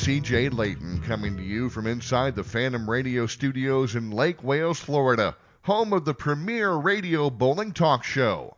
CJ 0.00 0.54
Layton, 0.54 1.02
coming 1.02 1.36
to 1.36 1.42
you 1.42 1.68
from 1.68 1.86
inside 1.86 2.34
the 2.34 2.42
Phantom 2.42 2.88
Radio 2.88 3.26
studios 3.26 3.94
in 3.94 4.10
Lake 4.10 4.42
Wales, 4.42 4.80
Florida, 4.80 5.36
home 5.60 5.92
of 5.92 6.06
the 6.06 6.14
premier 6.14 6.72
radio 6.72 7.28
bowling 7.28 7.72
talk 7.72 8.02
show. 8.02 8.56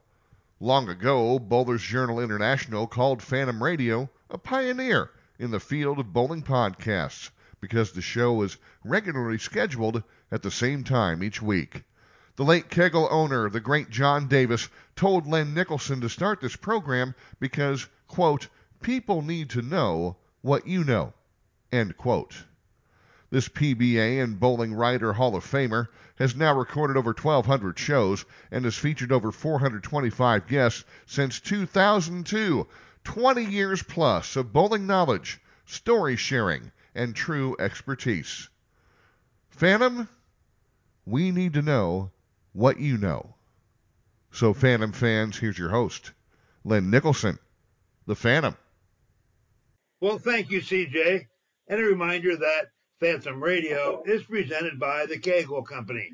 Long 0.60 0.88
ago, 0.88 1.40
Bowlers 1.40 1.82
Journal 1.82 2.20
International 2.20 2.86
called 2.86 3.20
Phantom 3.20 3.60
Radio 3.60 4.08
a 4.30 4.38
pioneer 4.38 5.10
in 5.36 5.50
the 5.50 5.58
field 5.58 5.98
of 5.98 6.12
bowling 6.12 6.44
podcasts 6.44 7.30
because 7.60 7.90
the 7.90 8.00
show 8.00 8.34
was 8.34 8.56
regularly 8.84 9.38
scheduled 9.38 10.04
at 10.30 10.42
the 10.42 10.50
same 10.52 10.84
time 10.84 11.24
each 11.24 11.42
week. 11.42 11.82
The 12.36 12.44
late 12.44 12.70
Kegel 12.70 13.08
owner, 13.10 13.50
the 13.50 13.58
great 13.58 13.90
John 13.90 14.28
Davis, 14.28 14.68
told 14.94 15.26
Len 15.26 15.54
Nicholson 15.54 16.00
to 16.02 16.08
start 16.08 16.40
this 16.40 16.54
program 16.54 17.16
because, 17.40 17.88
quote, 18.06 18.46
people 18.80 19.22
need 19.22 19.50
to 19.50 19.60
know 19.60 20.18
what 20.42 20.68
you 20.68 20.84
know, 20.84 21.14
end 21.72 21.96
quote. 21.96 22.44
This 23.30 23.48
PBA 23.48 24.22
and 24.22 24.38
Bowling 24.38 24.74
Writer 24.74 25.14
Hall 25.14 25.34
of 25.34 25.44
Famer 25.44 25.88
has 26.16 26.36
now 26.36 26.54
recorded 26.54 26.98
over 26.98 27.12
1,200 27.12 27.78
shows 27.78 28.24
and 28.50 28.64
has 28.66 28.76
featured 28.76 29.10
over 29.10 29.32
425 29.32 30.46
guests 30.46 30.84
since 31.06 31.40
2002. 31.40 32.66
20 33.04 33.44
years 33.44 33.82
plus 33.82 34.36
of 34.36 34.52
bowling 34.52 34.86
knowledge, 34.86 35.40
story 35.64 36.14
sharing, 36.16 36.70
and 36.94 37.16
true 37.16 37.56
expertise. 37.58 38.48
Phantom, 39.50 40.08
we 41.06 41.30
need 41.30 41.54
to 41.54 41.62
know 41.62 42.10
what 42.52 42.78
you 42.78 42.98
know. 42.98 43.34
So, 44.30 44.54
Phantom 44.54 44.92
fans, 44.92 45.38
here's 45.38 45.58
your 45.58 45.70
host, 45.70 46.12
Len 46.64 46.90
Nicholson, 46.90 47.38
the 48.06 48.14
Phantom. 48.14 48.56
Well, 50.00 50.18
thank 50.18 50.50
you, 50.50 50.60
CJ. 50.60 51.26
And 51.68 51.80
a 51.80 51.84
reminder 51.84 52.36
that 52.36 52.72
Phantom 52.98 53.42
Radio 53.42 54.02
is 54.04 54.24
presented 54.24 54.78
by 54.78 55.06
the 55.06 55.18
Kegel 55.18 55.62
Company, 55.62 56.10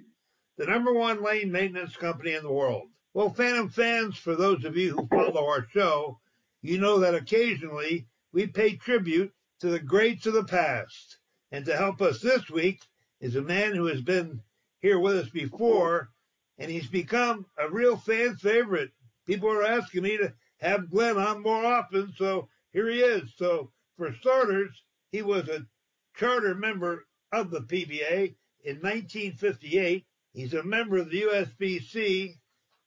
the 0.56 0.66
number 0.66 0.92
one 0.92 1.22
lane 1.22 1.50
maintenance 1.50 1.96
company 1.96 2.34
in 2.34 2.42
the 2.42 2.52
world. 2.52 2.88
Well, 3.14 3.30
Phantom 3.30 3.68
fans, 3.68 4.18
for 4.18 4.36
those 4.36 4.64
of 4.64 4.76
you 4.76 4.94
who 4.94 5.06
follow 5.06 5.46
our 5.46 5.66
show, 5.72 6.20
you 6.60 6.78
know 6.78 6.98
that 6.98 7.14
occasionally 7.14 8.06
we 8.32 8.46
pay 8.46 8.76
tribute 8.76 9.32
to 9.60 9.68
the 9.68 9.78
greats 9.78 10.26
of 10.26 10.34
the 10.34 10.44
past. 10.44 11.18
And 11.50 11.64
to 11.64 11.76
help 11.76 12.02
us 12.02 12.20
this 12.20 12.50
week 12.50 12.82
is 13.20 13.36
a 13.36 13.42
man 13.42 13.74
who 13.74 13.86
has 13.86 14.02
been 14.02 14.42
here 14.80 14.98
with 14.98 15.16
us 15.16 15.30
before, 15.30 16.10
and 16.58 16.70
he's 16.70 16.88
become 16.88 17.46
a 17.56 17.70
real 17.70 17.96
fan 17.96 18.36
favorite. 18.36 18.90
People 19.26 19.50
are 19.50 19.64
asking 19.64 20.02
me 20.02 20.18
to 20.18 20.32
have 20.60 20.90
Glenn 20.90 21.16
on 21.16 21.42
more 21.42 21.64
often, 21.64 22.12
so 22.16 22.48
here 22.72 22.88
he 22.88 23.00
is. 23.00 23.34
So, 23.36 23.72
for 23.96 24.12
starters, 24.14 24.82
he 25.10 25.22
was 25.22 25.48
a 25.48 25.66
charter 26.14 26.54
member 26.54 27.06
of 27.32 27.50
the 27.50 27.60
PBA 27.60 28.34
in 28.64 28.76
1958. 28.76 30.06
He's 30.32 30.54
a 30.54 30.62
member 30.62 30.98
of 30.98 31.10
the 31.10 31.22
USBC 31.22 32.38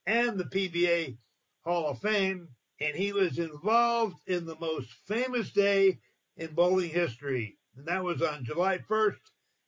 and 0.05 0.37
the 0.37 0.45
PBA 0.45 1.17
Hall 1.63 1.87
of 1.87 1.99
Fame, 1.99 2.49
and 2.79 2.95
he 2.95 3.13
was 3.13 3.39
involved 3.39 4.17
in 4.27 4.45
the 4.45 4.57
most 4.59 4.89
famous 5.07 5.51
day 5.51 5.99
in 6.37 6.53
bowling 6.53 6.89
history, 6.89 7.57
and 7.75 7.85
that 7.87 8.03
was 8.03 8.21
on 8.21 8.45
July 8.45 8.77
1st, 8.79 9.19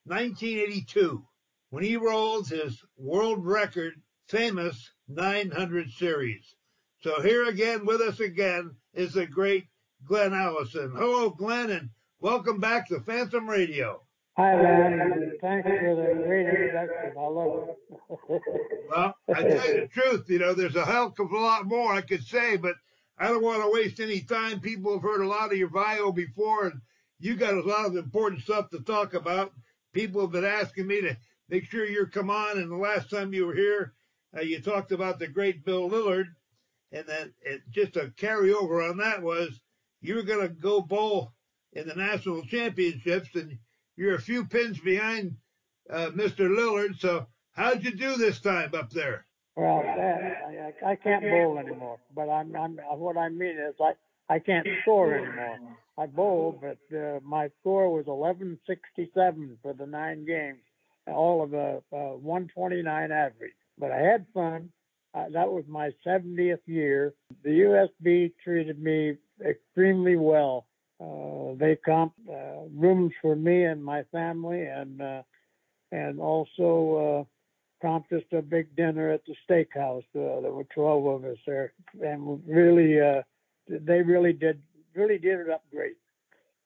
1982, 0.06 1.26
when 1.70 1.84
he 1.84 1.98
rolled 1.98 2.48
his 2.50 2.84
world 2.98 3.46
record 3.46 4.02
famous 4.28 4.92
900 5.08 5.90
series. 5.92 6.56
So 7.02 7.22
here 7.22 7.46
again 7.46 7.86
with 7.86 8.02
us 8.02 8.20
again 8.20 8.76
is 8.94 9.14
the 9.14 9.28
great 9.28 9.66
Glenn 10.06 10.34
Allison. 10.34 10.92
Hello, 10.96 11.30
Glenn, 11.30 11.70
and 11.70 11.90
welcome 12.24 12.58
back 12.58 12.88
to 12.88 13.02
Phantom 13.02 13.48
Radio. 13.50 14.02
Hi, 14.38 14.56
Len. 14.56 15.34
Thanks 15.42 15.68
for 15.68 15.96
the 15.96 16.24
great 16.26 16.48
introduction. 16.48 17.14
I 17.20 17.28
love 17.28 17.70
it. 17.70 18.42
Well, 18.90 19.16
I 19.34 19.42
tell 19.42 19.68
you 19.68 19.82
the 19.82 19.88
truth, 19.88 20.30
you 20.30 20.38
know, 20.38 20.54
there's 20.54 20.76
a 20.76 20.86
hell 20.86 21.16
of 21.18 21.32
a 21.32 21.38
lot 21.38 21.66
more 21.66 21.94
I 21.94 22.02
could 22.02 22.24
say, 22.24 22.58
but 22.58 22.76
I 23.18 23.28
don't 23.28 23.44
want 23.44 23.64
to 23.64 23.72
waste 23.72 24.00
any 24.00 24.22
time. 24.22 24.60
People 24.60 24.94
have 24.94 25.02
heard 25.02 25.22
a 25.22 25.28
lot 25.28 25.52
of 25.52 25.58
your 25.58 25.70
bio 25.70 26.12
before, 26.12 26.68
and 26.68 26.82
you 27.20 27.36
got 27.36 27.56
a 27.56 27.62
lot 27.62 27.88
of 27.88 27.96
important 27.96 28.44
stuff 28.44 28.70
to 28.70 28.82
talk 28.82 29.16
about. 29.16 29.52
People 29.94 30.22
have 30.22 30.32
been 30.32 30.46
asking 30.46 30.86
me 30.86 31.02
to 31.02 31.18
make 31.50 31.66
sure 31.66 31.86
you 31.86 32.06
come 32.06 32.30
on, 32.30 32.60
and 32.60 32.70
the 32.70 32.76
last 32.76 33.10
time 33.10 33.34
you 33.34 33.48
were 33.48 33.56
here, 33.56 33.94
uh, 34.38 34.42
you 34.42 34.62
talked 34.62 34.92
about 34.92 35.18
the 35.18 35.28
great 35.28 35.66
Bill 35.66 35.90
Lillard, 35.90 36.28
and 36.92 37.08
then 37.08 37.34
it, 37.42 37.62
just 37.72 37.96
a 37.96 38.14
carryover 38.18 38.88
on 38.88 38.98
that 38.98 39.24
was 39.24 39.60
you 40.02 40.16
were 40.16 40.24
going 40.24 40.48
to 40.48 40.54
go 40.54 40.82
bowl 40.82 41.34
in 41.74 41.88
the 41.88 41.96
national 41.96 42.44
championships, 42.44 43.30
and 43.36 43.58
you're 43.96 44.16
a 44.16 44.22
few 44.22 44.46
pins 44.46 44.80
behind 44.80 45.36
uh, 45.90 46.08
Mr. 46.16 46.50
Lillard. 46.50 47.00
So 47.00 47.28
how'd 47.52 47.84
you 47.84 47.92
do 47.92 48.16
this 48.16 48.40
time 48.40 48.72
up 48.76 48.92
there? 48.92 49.26
Well, 49.56 49.84
that, 49.84 50.74
I, 50.84 50.92
I 50.92 50.96
can't 50.96 51.24
bowl 51.24 51.60
anymore, 51.60 52.00
but 52.16 52.28
I'm, 52.28 52.56
I'm 52.56 52.78
what 52.98 53.18
I 53.18 53.30
mean 53.30 53.58
is 53.58 53.76
I 53.80 53.94
I 54.30 54.40
can't 54.40 54.68
score 54.82 55.14
anymore. 55.14 55.60
I 55.98 56.08
bowl, 56.08 56.60
but 56.60 56.98
uh, 56.98 57.20
my 57.24 57.50
score 57.60 57.90
was 57.90 58.06
1167 58.08 59.60
for 59.62 59.74
the 59.74 59.86
nine 59.86 60.26
games, 60.26 60.60
all 61.08 61.44
of 61.44 61.54
a 61.54 61.84
uh, 61.94 62.18
129 62.18 63.12
average. 63.12 63.52
But 63.78 63.92
I 63.92 64.00
had 64.00 64.26
fun. 64.34 64.70
Uh, 65.14 65.26
that 65.34 65.52
was 65.52 65.66
my 65.68 65.92
70th 66.06 66.66
year. 66.66 67.14
The 67.44 67.52
USB 67.52 68.32
treated 68.44 68.82
me 68.82 69.18
extremely 69.46 70.16
well. 70.16 70.66
Uh, 71.04 71.56
they 71.58 71.76
comp 71.76 72.14
uh, 72.30 72.66
rooms 72.74 73.12
for 73.22 73.36
me 73.36 73.64
and 73.64 73.84
my 73.84 74.04
family, 74.12 74.66
and 74.66 75.02
uh, 75.02 75.22
and 75.92 76.20
also 76.20 77.28
uh, 77.84 77.86
comped 77.86 78.12
us 78.14 78.24
a 78.32 78.42
big 78.42 78.76
dinner 78.76 79.12
at 79.12 79.22
the 79.26 79.36
steakhouse. 79.48 80.06
Uh, 80.16 80.42
there 80.42 80.52
were 80.52 80.64
12 80.76 81.06
of 81.06 81.26
us 81.26 81.38
there, 81.46 81.74
and 82.02 82.42
really, 82.48 83.00
uh, 83.02 83.22
they 83.68 84.02
really 84.02 84.34
did 84.34 84.62
really 84.96 85.18
did 85.18 85.40
it 85.40 85.50
up 85.50 85.64
great. 85.72 85.98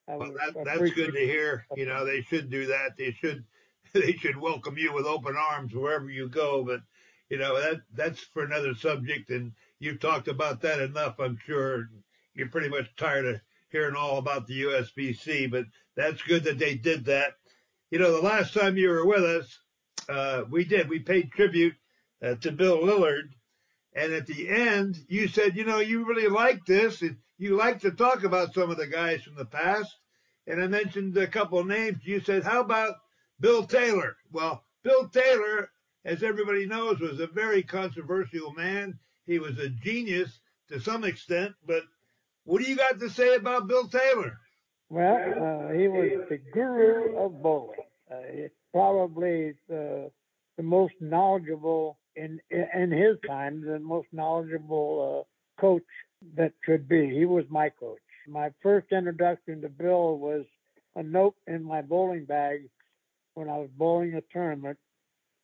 I 0.08 0.18
Well, 0.18 0.34
that, 0.34 0.64
that's 0.64 0.92
good 0.92 1.14
to 1.14 1.20
hear. 1.20 1.66
You 1.76 1.86
know, 1.86 2.06
they 2.06 2.22
should 2.22 2.50
do 2.50 2.68
that. 2.68 2.97
They 2.97 3.12
should 3.12 3.44
they 3.94 4.14
should 4.14 4.38
welcome 4.38 4.78
you 4.78 4.94
with 4.94 5.06
open 5.06 5.36
arms 5.36 5.74
wherever 5.74 6.09
you 6.09 6.30
go. 6.30 6.64
But 6.64 6.81
you 7.30 7.38
know 7.38 7.59
that 7.59 7.81
that's 7.94 8.20
for 8.20 8.44
another 8.44 8.76
subject, 8.76 9.30
and 9.31 9.53
you've 9.80 10.00
talked 10.00 10.28
about 10.28 10.62
that 10.62 10.80
enough. 10.80 11.20
I'm 11.20 11.40
sure 11.46 11.90
you're 12.34 12.50
pretty 12.50 12.70
much 12.70 12.96
tired 12.96 13.26
of 13.26 13.42
hearing 13.69 13.95
all 13.95 14.17
about 14.17 14.47
the 14.47 14.63
USBC. 14.63 15.51
But 15.51 15.66
that's 15.95 16.22
good 16.22 16.44
that 16.45 16.59
they 16.59 16.75
did 16.75 17.05
that. 17.05 17.33
You 17.91 18.00
know, 18.00 18.11
the 18.11 18.22
last 18.22 18.53
time 18.53 18.78
you 18.78 18.89
were 18.89 19.05
with 19.05 19.23
us, 19.23 19.59
uh, 20.09 20.44
we 20.50 20.66
did. 20.66 20.89
We 20.89 21.00
paid 21.00 21.31
tribute 21.31 21.75
uh, 22.22 22.35
to 22.35 22.51
Bill 22.51 22.79
Lillard. 22.79 23.29
And 23.94 24.14
at 24.14 24.28
the 24.28 24.49
end, 24.49 24.97
you 25.08 25.28
said, 25.28 25.55
you 25.55 25.66
know, 25.66 25.79
you 25.79 26.05
really 26.05 26.28
like 26.28 26.66
this. 26.66 27.02
And 27.02 27.17
you 27.37 27.55
like 27.55 27.81
to 27.81 27.91
talk 27.91 28.23
about 28.23 28.53
some 28.53 28.69
of 28.69 28.78
the 28.78 28.87
guys 28.87 29.23
from 29.23 29.35
the 29.35 29.46
past. 29.46 29.96
And 30.46 30.61
I 30.61 30.67
mentioned 30.67 31.17
a 31.17 31.28
couple 31.28 31.59
of 31.59 31.67
names. 31.67 31.99
You 32.03 32.22
said, 32.22 32.43
how 32.43 32.61
about 32.61 32.96
Bill 33.40 33.66
Taylor? 33.66 34.16
Well, 34.31 34.63
Bill 34.84 35.08
Taylor, 35.09 35.70
as 36.05 36.23
everybody 36.23 36.66
knows, 36.66 36.99
was 36.99 37.20
a 37.20 37.28
very 37.28 37.63
controversial 37.63 38.53
man. 38.53 38.99
He 39.25 39.40
was 39.40 39.58
a 39.59 39.70
genius 39.70 40.40
to 40.70 40.79
some 40.79 41.03
extent. 41.03 41.53
But 41.66 41.84
what 42.47 42.64
do 42.64 42.70
you 42.70 42.78
got 42.78 42.99
to 42.99 43.09
say 43.09 43.35
about 43.35 43.67
Bill 43.67 43.88
Taylor? 43.88 44.40
Well, 44.90 45.16
uh, 45.16 45.73
he 45.73 45.90
was 45.90 46.28
the 46.29 46.40
guru 46.53 47.17
of 47.17 47.41
bowling. 47.44 47.78
Uh, 48.09 48.47
probably 48.73 49.53
the, 49.67 50.09
the 50.55 50.64
most 50.64 50.94
knowledgeable 51.02 51.97
in 52.16 52.40
in 52.49 52.91
his 52.91 53.17
time, 53.28 53.61
the 53.61 53.79
most 53.79 54.08
knowledgeable 54.14 55.26
uh, 55.28 55.61
coach 55.61 55.84
that 56.35 56.53
could 56.66 56.88
be. 56.88 57.14
He 57.14 57.26
was 57.26 57.44
my 57.49 57.70
coach. 57.70 57.99
My 58.28 58.49
first 58.64 58.88
introduction 58.91 59.61
to 59.61 59.70
Bill 59.70 60.17
was 60.17 60.46
a 60.96 61.03
note 61.03 61.35
in 61.47 61.64
my 61.64 61.82
bowling 61.82 62.26
bag 62.26 62.70
when 63.35 63.49
I 63.49 63.58
was 63.58 63.70
bowling 63.78 64.16
a 64.16 64.22
tournament, 64.34 64.79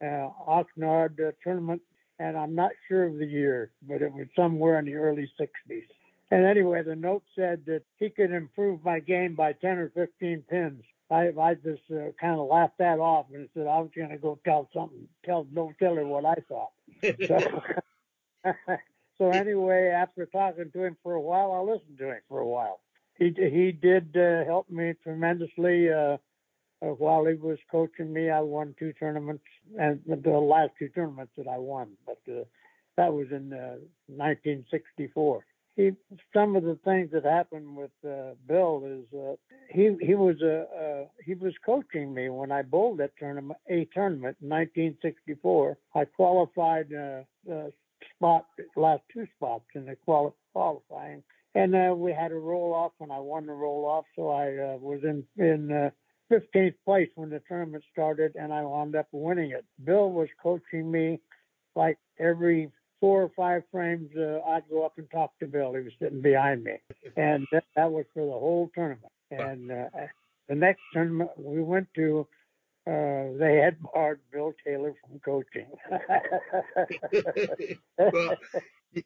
uh, 0.02 0.30
Oxnard 0.48 1.20
uh, 1.20 1.32
tournament, 1.44 1.82
and 2.18 2.36
I'm 2.38 2.56
not 2.56 2.72
sure 2.88 3.04
of 3.04 3.18
the 3.18 3.26
year, 3.26 3.72
but 3.88 4.02
it 4.02 4.12
was 4.12 4.26
somewhere 4.36 4.80
in 4.80 4.86
the 4.86 4.96
early 4.96 5.30
60s. 5.40 5.84
And 6.34 6.48
anyway, 6.48 6.82
the 6.82 6.96
note 6.96 7.22
said 7.36 7.62
that 7.68 7.84
he 7.98 8.10
could 8.10 8.32
improve 8.32 8.84
my 8.84 9.00
game 9.00 9.36
by 9.36 9.54
10 9.54 9.78
or 9.78 9.92
15 9.94 10.44
pins. 10.50 10.82
I, 11.12 11.32
I 11.40 11.54
just 11.54 11.84
uh, 11.92 12.10
kind 12.20 12.40
of 12.40 12.48
laughed 12.48 12.80
that 12.80 12.98
off 12.98 13.28
and 13.32 13.48
said 13.54 13.68
I 13.68 13.78
was 13.78 13.92
going 13.96 14.10
to 14.10 14.18
go 14.18 14.40
tell 14.44 14.68
something, 14.74 15.08
tell 15.24 15.44
Bill 15.44 15.74
Taylor 15.80 16.08
what 16.08 16.26
I 16.26 16.34
thought. 16.50 16.72
So, 17.28 17.62
so 19.20 19.30
anyway, 19.30 19.90
after 19.96 20.26
talking 20.26 20.72
to 20.74 20.84
him 20.84 20.98
for 21.04 21.14
a 21.14 21.22
while, 21.22 21.52
I 21.52 21.60
listened 21.60 22.00
to 22.00 22.10
him 22.10 22.22
for 22.28 22.40
a 22.40 22.48
while. 22.48 22.80
He 23.20 23.26
he 23.26 23.72
did 23.72 24.18
uh, 24.18 24.44
help 24.44 24.72
me 24.72 24.94
tremendously. 25.04 25.92
Uh, 25.92 26.18
uh, 26.82 26.88
while 26.98 27.26
he 27.28 27.36
was 27.36 27.60
coaching 27.72 28.12
me, 28.12 28.32
I 28.32 28.40
won 28.40 28.74
two 28.80 28.94
tournaments, 28.94 29.44
and 29.78 30.02
the 30.08 30.32
last 30.32 30.72
two 30.80 30.90
tournaments 30.90 31.34
that 31.38 31.48
I 31.48 31.60
won. 31.60 31.92
But 32.08 32.22
uh, 32.28 32.46
that 32.98 33.14
was 33.14 33.28
in 33.30 33.54
uh, 33.54 33.78
1964. 34.08 35.46
He 35.76 35.92
some 36.34 36.56
of 36.56 36.64
the 36.64 36.78
things 36.86 37.10
that 37.14 37.24
happened 37.26 37.76
with 37.76 37.92
uh, 38.08 38.36
Bill 38.48 38.84
is 38.86 39.20
uh, 39.20 39.36
he 39.70 39.96
he 40.02 40.14
was 40.14 40.36
uh, 40.42 40.66
uh, 40.76 41.06
he 41.26 41.34
was 41.34 41.54
coaching 41.66 42.14
me 42.14 42.30
when 42.30 42.52
I 42.52 42.62
bowled 42.62 43.00
that 43.00 43.12
tournament 43.18 43.60
a 43.70 43.86
tournament 43.94 44.38
in 44.42 44.50
1964. 44.50 45.78
I 45.96 46.06
qualified 46.06 46.94
uh, 46.94 47.22
spot 48.16 48.46
last 48.76 49.02
two 49.12 49.26
spots 49.36 49.66
in 49.74 49.86
the 49.86 49.96
quali- 50.06 50.34
qualifying, 50.54 51.24
and 51.56 51.76
uh, 51.76 51.96
we 51.96 52.14
had 52.14 52.32
a 52.32 52.36
roll 52.36 52.74
off 52.74 52.92
when 53.00 53.10
I 53.10 53.20
won 53.20 53.48
the 53.48 53.54
roll 53.54 53.86
off, 53.86 54.06
so 54.16 54.30
I 54.30 54.76
was 54.76 55.00
in 55.04 55.24
in 55.44 55.72
uh, 55.72 55.90
15th 56.32 56.76
place 56.86 57.10
when 57.16 57.30
the 57.30 57.42
tournament 57.48 57.84
started, 57.92 58.36
and 58.36 58.54
I 58.54 58.62
wound 58.64 58.96
up 58.96 59.08
winning 59.12 59.52
it. 59.52 59.66
Bill 59.84 60.12
was 60.12 60.28
coaching 60.42 60.92
me 60.92 61.20
like 61.76 61.98
every 62.20 62.70
four 63.04 63.22
or 63.22 63.32
five 63.36 63.64
frames, 63.70 64.10
uh, 64.16 64.40
I'd 64.48 64.64
go 64.70 64.86
up 64.86 64.94
and 64.98 65.12
talk 65.12 65.38
to 65.40 65.46
Bill. 65.46 65.74
He 65.74 65.84
was 65.84 65.92
sitting 66.02 66.22
behind 66.22 66.64
me, 66.64 66.78
and 67.18 67.46
that, 67.52 67.66
that 67.76 67.92
was 67.92 68.06
for 68.14 68.26
the 68.26 68.32
whole 68.32 68.72
tournament. 68.74 69.12
And 69.30 69.70
uh, 69.70 69.90
the 70.48 70.56
next 70.56 70.80
tournament 70.94 71.32
we 71.36 71.62
went 71.62 71.90
to, 71.96 72.26
uh, 72.88 73.36
they 73.38 73.60
had 73.62 73.76
barred 73.94 74.22
Bill 74.32 74.54
Taylor 74.66 74.94
from 75.02 75.20
coaching. 75.20 75.68
well, 77.98 78.38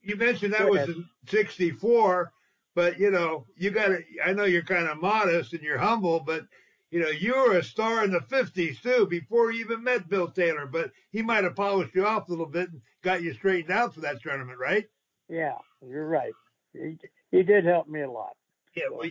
you 0.04 0.16
mentioned 0.16 0.54
that 0.54 0.70
was 0.70 0.90
in 0.90 1.04
'64, 1.28 2.32
but 2.76 3.00
you 3.00 3.10
know, 3.10 3.46
you 3.56 3.72
got 3.72 3.88
to. 3.88 4.04
I 4.24 4.32
know 4.32 4.44
you're 4.44 4.62
kind 4.62 4.88
of 4.88 5.02
modest 5.02 5.54
and 5.54 5.64
you're 5.64 5.80
humble, 5.80 6.20
but 6.20 6.44
you 6.92 7.02
know, 7.02 7.10
you 7.10 7.36
were 7.36 7.58
a 7.58 7.64
star 7.64 8.04
in 8.04 8.12
the 8.12 8.20
50s 8.20 8.82
too 8.82 9.08
before 9.08 9.52
you 9.52 9.62
even 9.62 9.84
met 9.84 10.10
Bill 10.10 10.28
Taylor, 10.28 10.66
but 10.66 10.92
he 11.12 11.22
might 11.22 11.44
have 11.44 11.56
polished 11.56 11.94
you 11.96 12.06
off 12.06 12.28
a 12.28 12.32
little 12.32 12.46
bit 12.46 12.72
and 12.72 12.82
got 13.04 13.22
you 13.22 13.34
straightened 13.34 13.72
out 13.72 13.94
for 13.94 14.02
that 14.02 14.22
tournament, 14.22 14.60
right? 14.60 14.86
Yeah, 15.30 15.58
you're 15.86 16.08
right. 16.08 16.34
He, 16.74 16.98
he 17.32 17.44
did 17.44 17.66
help 17.66 17.88
me 17.88 18.02
a 18.02 18.12
lot. 18.12 18.36
Yeah, 18.76 18.86
well, 18.92 19.10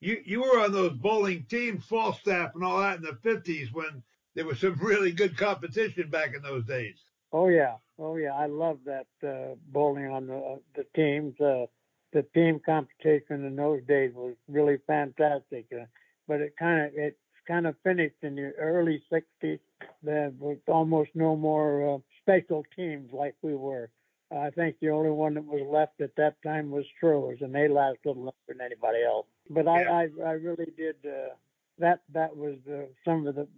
you, 0.00 0.22
you 0.24 0.40
were 0.40 0.60
on 0.60 0.72
those 0.72 0.92
bowling 0.92 1.44
teams, 1.48 1.84
Falstaff 1.84 2.54
and 2.54 2.64
all 2.64 2.80
that 2.80 2.96
in 2.96 3.02
the 3.02 3.18
50s 3.22 3.72
when 3.72 4.02
there 4.34 4.46
was 4.46 4.60
some 4.60 4.74
really 4.80 5.12
good 5.12 5.36
competition 5.36 6.08
back 6.08 6.34
in 6.34 6.42
those 6.42 6.64
days. 6.64 6.96
Oh, 7.32 7.48
yeah. 7.48 7.74
Oh, 7.98 8.16
yeah. 8.16 8.34
I 8.34 8.46
love 8.46 8.78
that 8.86 9.06
uh, 9.26 9.54
bowling 9.68 10.06
on 10.06 10.26
the, 10.26 10.36
uh, 10.36 10.56
the 10.74 10.86
teams. 10.96 11.38
Uh, 11.40 11.66
the 12.12 12.22
team 12.34 12.60
competition 12.64 13.44
in 13.46 13.54
those 13.54 13.82
days 13.86 14.12
was 14.14 14.34
really 14.48 14.78
fantastic. 14.86 15.66
Uh, 15.72 15.84
but 16.28 16.40
it 16.40 16.54
kind 16.58 16.86
of 16.86 16.92
it 16.94 17.18
kind 17.46 17.66
of 17.66 17.74
finished 17.82 18.16
in 18.22 18.36
the 18.36 18.52
early 18.58 19.02
60s. 19.12 19.58
There 20.02 20.32
was 20.38 20.58
almost 20.68 21.10
no 21.14 21.36
more 21.36 21.94
uh, 21.94 21.98
special 22.22 22.64
teams 22.76 23.12
like 23.12 23.34
we 23.42 23.54
were. 23.54 23.90
I 24.32 24.50
think 24.50 24.76
the 24.80 24.90
only 24.90 25.10
one 25.10 25.34
that 25.34 25.44
was 25.44 25.66
left 25.68 26.00
at 26.00 26.14
that 26.16 26.40
time 26.42 26.70
was 26.70 26.84
Stroh's, 27.02 27.42
and 27.42 27.52
they 27.52 27.66
lasted 27.66 28.16
longer 28.16 28.32
than 28.46 28.60
anybody 28.60 29.02
else. 29.04 29.26
But 29.48 29.66
I, 29.66 29.82
I, 29.82 30.08
I 30.24 30.32
really 30.32 30.72
did. 30.76 30.96
Uh, 31.04 31.34
that 31.78 32.02
that 32.12 32.36
was 32.36 32.56
uh, 32.70 32.82
some 33.04 33.26
of 33.26 33.34
the 33.34 33.48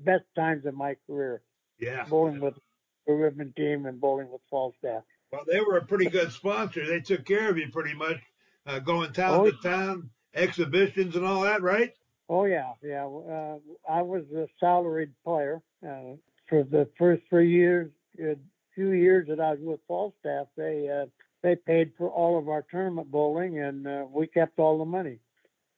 best 0.00 0.24
times 0.34 0.66
of 0.66 0.74
my 0.74 0.96
career. 1.06 1.42
Yeah, 1.78 2.04
bowling 2.08 2.40
with 2.40 2.54
the 3.06 3.12
ribbon 3.12 3.52
team 3.56 3.86
and 3.86 4.00
bowling 4.00 4.30
with 4.30 4.40
Falstaff. 4.50 5.04
Well, 5.30 5.44
they 5.46 5.60
were 5.60 5.76
a 5.76 5.84
pretty 5.84 6.06
good 6.06 6.32
sponsor. 6.32 6.86
They 6.86 7.00
took 7.00 7.24
care 7.24 7.48
of 7.48 7.58
you 7.58 7.68
pretty 7.70 7.94
much, 7.94 8.18
uh, 8.66 8.78
going 8.80 9.12
town 9.12 9.40
oh, 9.40 9.50
to 9.50 9.56
town, 9.62 10.10
exhibitions 10.34 11.16
and 11.16 11.24
all 11.24 11.42
that, 11.42 11.62
right? 11.62 11.92
Oh 12.28 12.44
yeah, 12.44 12.72
yeah. 12.82 13.04
Uh, 13.06 13.58
I 13.88 14.02
was 14.02 14.24
a 14.34 14.48
salaried 14.58 15.12
player 15.24 15.62
uh, 15.86 16.16
for 16.48 16.64
the 16.64 16.88
first 16.98 17.22
three 17.28 17.50
years. 17.50 17.90
Uh, 18.20 18.34
few 18.74 18.90
years 18.92 19.28
that 19.28 19.40
I 19.40 19.52
was 19.52 19.60
with 19.60 19.80
Falstaff, 19.86 20.48
they 20.56 20.88
uh, 20.88 21.06
they 21.42 21.56
paid 21.56 21.92
for 21.96 22.10
all 22.10 22.38
of 22.38 22.48
our 22.48 22.64
tournament 22.70 23.10
bowling, 23.10 23.60
and 23.60 23.86
uh, 23.86 24.04
we 24.10 24.26
kept 24.26 24.58
all 24.58 24.78
the 24.78 24.84
money. 24.84 25.18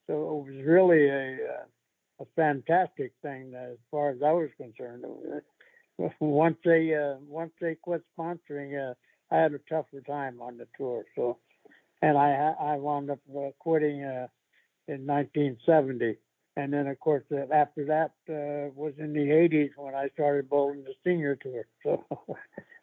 So 0.07 0.15
it 0.15 0.53
was 0.53 0.65
really 0.65 1.09
a 1.09 1.35
uh, 1.35 2.23
a 2.23 2.25
fantastic 2.35 3.13
thing 3.23 3.55
as 3.55 3.77
far 3.91 4.11
as 4.11 4.19
I 4.25 4.33
was 4.33 4.49
concerned. 4.57 5.05
once 6.21 6.57
they 6.65 6.95
uh, 6.95 7.17
once 7.27 7.53
they 7.61 7.75
quit 7.75 8.03
sponsoring, 8.19 8.91
uh, 8.91 8.95
I 9.31 9.39
had 9.39 9.53
a 9.53 9.59
tougher 9.69 10.01
time 10.07 10.41
on 10.41 10.57
the 10.57 10.67
tour. 10.79 11.05
So, 11.15 11.37
and 12.01 12.17
I 12.17 12.55
I 12.59 12.77
wound 12.77 13.11
up 13.11 13.21
uh, 13.37 13.51
quitting 13.59 14.03
uh, 14.03 14.29
in 14.89 15.07
1970 15.07 16.17
and 16.59 16.73
then 16.73 16.89
of 16.89 16.99
course 16.99 17.23
after 17.53 17.85
that 17.87 18.11
uh, 18.29 18.71
was 18.75 18.93
in 18.99 19.13
the 19.13 19.21
80s 19.21 19.71
when 19.77 19.95
I 19.95 20.09
started 20.15 20.51
bowling 20.51 20.85
the 20.85 20.95
senior 21.05 21.37
tour. 21.37 21.67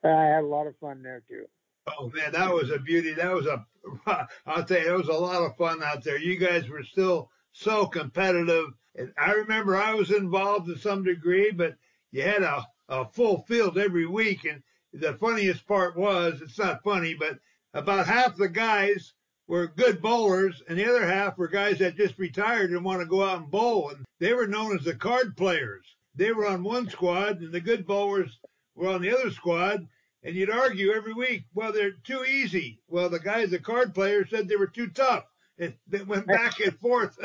So 0.01 0.11
I 0.11 0.25
had 0.25 0.43
a 0.43 0.47
lot 0.47 0.67
of 0.67 0.77
fun 0.77 1.01
there 1.01 1.23
too. 1.27 1.45
Oh 1.87 2.11
man, 2.13 2.31
that 2.33 2.53
was 2.53 2.69
a 2.69 2.77
beauty. 2.77 3.13
That 3.13 3.33
was 3.33 3.47
a 3.47 3.65
I'll 4.45 4.63
tell 4.63 4.79
you, 4.79 4.93
it 4.93 4.97
was 4.97 5.09
a 5.09 5.13
lot 5.13 5.41
of 5.41 5.57
fun 5.57 5.81
out 5.83 6.03
there. 6.03 6.19
You 6.19 6.37
guys 6.37 6.69
were 6.69 6.83
still 6.83 7.31
so 7.51 7.87
competitive. 7.87 8.67
And 8.95 9.11
I 9.17 9.33
remember 9.33 9.75
I 9.75 9.93
was 9.93 10.11
involved 10.11 10.67
to 10.67 10.77
some 10.77 11.03
degree, 11.03 11.51
but 11.51 11.75
you 12.11 12.21
had 12.21 12.43
a, 12.43 12.65
a 12.87 13.05
full 13.05 13.43
field 13.47 13.77
every 13.77 14.05
week. 14.05 14.45
And 14.45 14.61
the 14.93 15.13
funniest 15.13 15.67
part 15.67 15.97
was, 15.97 16.39
it's 16.41 16.59
not 16.59 16.83
funny, 16.83 17.15
but 17.15 17.39
about 17.73 18.05
half 18.05 18.37
the 18.37 18.47
guys 18.47 19.13
were 19.47 19.67
good 19.67 20.01
bowlers, 20.01 20.61
and 20.67 20.77
the 20.77 20.89
other 20.89 21.05
half 21.05 21.37
were 21.37 21.47
guys 21.47 21.79
that 21.79 21.97
just 21.97 22.17
retired 22.17 22.71
and 22.71 22.83
want 22.83 23.01
to 23.01 23.05
go 23.05 23.23
out 23.23 23.39
and 23.41 23.51
bowl. 23.51 23.89
And 23.89 24.05
they 24.19 24.33
were 24.33 24.47
known 24.47 24.77
as 24.77 24.85
the 24.85 24.95
card 24.95 25.37
players. 25.37 25.85
They 26.15 26.31
were 26.31 26.47
on 26.47 26.63
one 26.63 26.89
squad, 26.89 27.41
and 27.41 27.51
the 27.51 27.61
good 27.61 27.85
bowlers 27.85 28.39
were 28.73 28.89
on 28.89 29.01
the 29.01 29.15
other 29.17 29.31
squad. 29.31 29.87
And 30.23 30.35
you'd 30.35 30.49
argue 30.49 30.91
every 30.91 31.13
week, 31.13 31.43
well, 31.53 31.71
they're 31.71 31.91
too 31.91 32.25
easy. 32.25 32.79
Well, 32.87 33.09
the 33.09 33.19
guys, 33.19 33.51
the 33.51 33.59
card 33.59 33.93
players, 33.93 34.29
said 34.31 34.47
they 34.47 34.55
were 34.55 34.67
too 34.67 34.87
tough. 34.87 35.25
And 35.59 35.75
they 35.87 36.01
went 36.01 36.25
back 36.25 36.59
and 36.59 36.77
forth. 36.79 37.17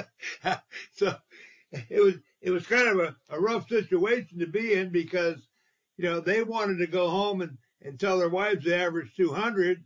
so 0.92 1.16
it 1.73 2.02
was 2.02 2.14
it 2.40 2.50
was 2.50 2.66
kind 2.66 2.88
of 2.88 2.99
a, 2.99 3.16
a 3.30 3.40
rough 3.40 3.68
situation 3.68 4.38
to 4.38 4.47
be 4.47 4.75
in 4.75 4.90
because 4.90 5.37
you 5.97 6.04
know 6.04 6.21
they 6.21 6.42
wanted 6.42 6.78
to 6.78 6.87
go 6.87 7.09
home 7.09 7.42
and 7.42 7.59
and 7.83 7.99
tell 7.99 8.18
their 8.18 8.28
wives 8.28 8.64
they 8.64 8.75
averaged 8.75 9.16
200 9.16 9.83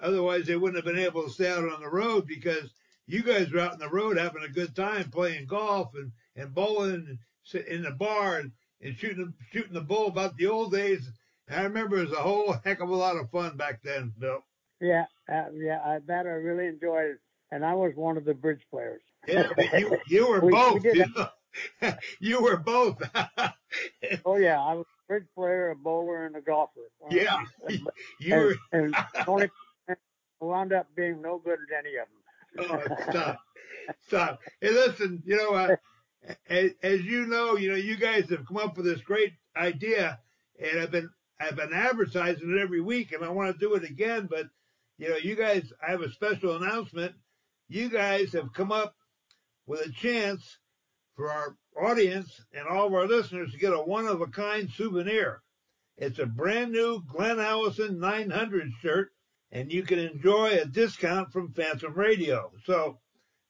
Otherwise, 0.00 0.46
they 0.46 0.56
wouldn't 0.56 0.76
have 0.76 0.92
been 0.92 1.04
able 1.04 1.22
to 1.22 1.30
stay 1.30 1.50
out 1.50 1.64
on 1.64 1.80
the 1.80 1.88
road 1.88 2.26
because 2.26 2.72
you 3.06 3.22
guys 3.22 3.50
were 3.50 3.60
out 3.60 3.72
on 3.72 3.78
the 3.78 3.88
road 3.88 4.18
having 4.18 4.42
a 4.42 4.48
good 4.48 4.74
time 4.74 5.10
playing 5.10 5.46
golf 5.46 5.90
and, 5.94 6.12
and 6.36 6.54
bowling 6.54 7.06
and 7.52 7.64
in 7.66 7.82
the 7.82 7.90
bar 7.90 8.38
and, 8.38 8.52
and 8.82 8.96
shooting 8.96 9.32
shooting 9.50 9.72
the 9.72 9.80
bull 9.80 10.08
about 10.08 10.36
the 10.36 10.46
old 10.46 10.72
days. 10.72 11.08
And 11.48 11.60
I 11.60 11.62
remember 11.62 11.98
it 11.98 12.08
was 12.08 12.18
a 12.18 12.22
whole 12.22 12.52
heck 12.64 12.80
of 12.80 12.88
a 12.88 12.94
lot 12.94 13.16
of 13.16 13.30
fun 13.30 13.56
back 13.56 13.80
then, 13.82 14.12
Bill. 14.18 14.44
Yeah, 14.80 15.06
uh, 15.32 15.44
yeah, 15.54 15.80
I, 15.84 15.98
that 16.06 16.26
I 16.26 16.30
really 16.30 16.66
enjoyed 16.66 17.06
it, 17.06 17.18
and 17.50 17.64
I 17.64 17.74
was 17.74 17.92
one 17.96 18.16
of 18.16 18.24
the 18.24 18.34
bridge 18.34 18.62
players. 18.70 19.00
Yeah, 19.26 19.48
you 19.76 19.96
you 20.08 20.28
were 20.28 20.40
we, 20.40 20.52
both. 20.52 20.82
We 20.82 20.92
you, 20.92 21.92
you 22.20 22.42
were 22.42 22.58
both. 22.58 23.02
oh 24.24 24.36
yeah, 24.36 24.60
I 24.60 24.74
was 24.74 24.86
a 24.86 25.06
bridge 25.08 25.26
player, 25.34 25.70
a 25.70 25.76
bowler, 25.76 26.26
and 26.26 26.36
a 26.36 26.40
golfer. 26.40 26.80
Yeah, 27.10 27.38
and, 27.66 27.88
you 28.20 28.34
were. 28.36 28.54
And, 28.70 28.94
and 29.14 29.28
only 29.28 29.50
wound 30.40 30.72
up 30.72 30.86
being 30.94 31.20
no 31.22 31.38
good 31.38 31.58
at 31.58 31.84
any 31.84 31.96
of 31.96 32.06
them. 32.08 32.88
oh, 32.98 33.10
stop, 33.10 33.40
stop. 34.06 34.40
Hey, 34.60 34.70
listen, 34.70 35.22
you 35.24 35.36
know, 35.36 35.54
uh, 35.54 35.76
as, 36.48 36.70
as 36.82 37.02
you 37.02 37.26
know, 37.26 37.56
you 37.56 37.70
know, 37.70 37.76
you 37.76 37.96
guys 37.96 38.28
have 38.30 38.46
come 38.46 38.56
up 38.56 38.76
with 38.76 38.86
this 38.86 39.00
great 39.02 39.32
idea, 39.56 40.18
and 40.60 40.80
I've 40.80 40.90
been 40.90 41.10
I've 41.40 41.56
been 41.56 41.72
advertising 41.72 42.56
it 42.56 42.60
every 42.60 42.80
week, 42.80 43.12
and 43.12 43.24
I 43.24 43.28
want 43.28 43.52
to 43.52 43.58
do 43.58 43.74
it 43.74 43.84
again. 43.84 44.26
But 44.30 44.46
you 44.98 45.08
know, 45.08 45.16
you 45.16 45.36
guys, 45.36 45.72
I 45.86 45.90
have 45.90 46.02
a 46.02 46.10
special 46.10 46.56
announcement. 46.56 47.14
You 47.68 47.88
guys 47.88 48.32
have 48.32 48.52
come 48.52 48.72
up 48.72 48.94
with 49.66 49.86
a 49.86 49.92
chance 49.92 50.58
for 51.14 51.30
our 51.30 51.56
audience 51.80 52.40
and 52.52 52.66
all 52.66 52.86
of 52.86 52.94
our 52.94 53.06
listeners 53.06 53.52
to 53.52 53.58
get 53.58 53.72
a 53.72 53.78
one 53.78 54.06
of 54.06 54.20
a 54.20 54.26
kind 54.26 54.70
souvenir. 54.70 55.42
It's 55.96 56.18
a 56.18 56.26
brand 56.26 56.72
new 56.72 57.02
Glenn 57.08 57.40
Allison 57.40 57.98
900 57.98 58.70
shirt 58.80 59.10
and 59.50 59.72
you 59.72 59.82
can 59.82 59.98
enjoy 59.98 60.58
a 60.58 60.66
discount 60.66 61.32
from 61.32 61.52
Phantom 61.52 61.92
Radio. 61.94 62.52
So 62.64 62.98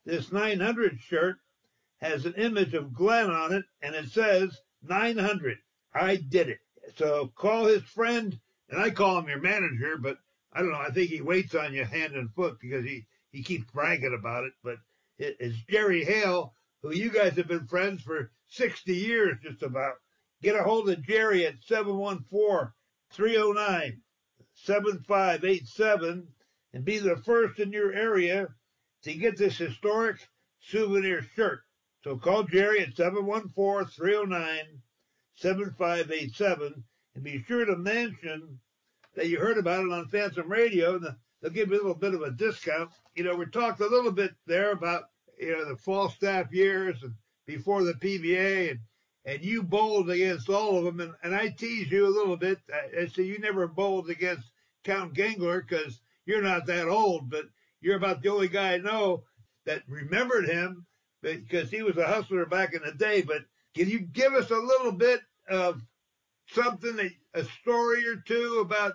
this 0.04 0.30
900 0.30 1.00
shirt 1.00 1.36
has 2.00 2.24
an 2.24 2.34
image 2.34 2.74
of 2.74 2.92
Glenn 2.92 3.30
on 3.30 3.52
it 3.52 3.64
and 3.82 3.94
it 3.94 4.08
says 4.10 4.60
900. 4.82 5.58
I 5.92 6.16
did 6.16 6.48
it. 6.48 6.60
So 6.96 7.32
call 7.34 7.66
his 7.66 7.82
friend 7.82 8.38
and 8.70 8.80
I 8.80 8.90
call 8.90 9.18
him 9.18 9.28
your 9.28 9.40
manager, 9.40 9.96
but 9.98 10.18
I 10.52 10.60
don't 10.60 10.70
know. 10.70 10.78
I 10.78 10.90
think 10.90 11.10
he 11.10 11.20
waits 11.20 11.54
on 11.54 11.74
you 11.74 11.84
hand 11.84 12.14
and 12.14 12.32
foot 12.32 12.58
because 12.60 12.84
he, 12.84 13.06
he 13.30 13.42
keeps 13.42 13.70
bragging 13.72 14.16
about 14.18 14.44
it, 14.44 14.52
but 14.62 14.76
it's 15.18 15.56
Jerry 15.68 16.04
Hale, 16.04 16.54
who 16.82 16.94
you 16.94 17.10
guys 17.10 17.36
have 17.36 17.48
been 17.48 17.66
friends 17.66 18.02
for 18.02 18.30
60 18.48 18.94
years 18.94 19.36
just 19.42 19.62
about. 19.62 19.94
Get 20.42 20.54
a 20.54 20.62
hold 20.62 20.88
of 20.88 21.02
Jerry 21.02 21.44
at 21.44 21.62
714 21.66 22.72
309 23.10 24.00
7587 24.64 26.28
and 26.72 26.84
be 26.84 26.98
the 26.98 27.16
first 27.16 27.58
in 27.58 27.72
your 27.72 27.92
area 27.92 28.48
to 29.02 29.14
get 29.14 29.36
this 29.36 29.56
historic 29.56 30.28
souvenir 30.60 31.22
shirt. 31.34 31.60
So 32.02 32.16
call 32.16 32.44
Jerry 32.44 32.80
at 32.80 32.96
714 32.96 33.90
309 33.90 34.82
7587 35.34 36.84
and 37.14 37.24
be 37.24 37.42
sure 37.44 37.64
to 37.64 37.76
mention 37.76 38.60
that 39.14 39.28
you 39.28 39.38
heard 39.38 39.58
about 39.58 39.84
it 39.84 39.92
on 39.92 40.08
Phantom 40.08 40.50
Radio 40.50 40.96
and 40.96 41.06
they'll 41.40 41.50
give 41.50 41.70
you 41.70 41.74
a 41.74 41.78
little 41.78 41.94
bit 41.94 42.14
of 42.14 42.22
a 42.22 42.30
discount. 42.30 42.90
You 43.14 43.24
know, 43.24 43.34
we 43.34 43.46
talked 43.46 43.80
a 43.80 43.86
little 43.86 44.12
bit 44.12 44.34
there 44.46 44.72
about, 44.72 45.04
you 45.38 45.52
know, 45.52 45.68
the 45.68 45.76
Falstaff 45.76 46.52
years 46.52 47.02
and 47.02 47.14
before 47.46 47.82
the 47.82 47.94
PBA 47.94 48.72
and 48.72 48.80
and 49.28 49.44
you 49.44 49.62
bowled 49.62 50.08
against 50.08 50.48
all 50.48 50.78
of 50.78 50.84
them. 50.84 51.00
And, 51.00 51.12
and 51.22 51.34
I 51.34 51.48
tease 51.50 51.90
you 51.90 52.06
a 52.06 52.16
little 52.18 52.38
bit. 52.38 52.58
I, 52.72 53.02
I 53.02 53.06
say 53.08 53.24
you 53.24 53.38
never 53.38 53.68
bowled 53.68 54.08
against 54.08 54.48
Count 54.84 55.12
Gengler 55.12 55.60
because 55.68 56.00
you're 56.24 56.40
not 56.40 56.64
that 56.66 56.88
old, 56.88 57.28
but 57.28 57.44
you're 57.82 57.98
about 57.98 58.22
the 58.22 58.30
only 58.30 58.48
guy 58.48 58.72
I 58.72 58.78
know 58.78 59.24
that 59.66 59.82
remembered 59.86 60.48
him 60.48 60.86
because 61.20 61.70
he 61.70 61.82
was 61.82 61.98
a 61.98 62.06
hustler 62.06 62.46
back 62.46 62.72
in 62.72 62.80
the 62.82 62.92
day. 62.92 63.20
But 63.20 63.42
can 63.74 63.90
you 63.90 64.00
give 64.00 64.32
us 64.32 64.50
a 64.50 64.56
little 64.56 64.92
bit 64.92 65.20
of 65.46 65.82
something, 66.46 66.96
that, 66.96 67.10
a 67.34 67.44
story 67.60 68.08
or 68.08 68.16
two 68.16 68.62
about 68.64 68.94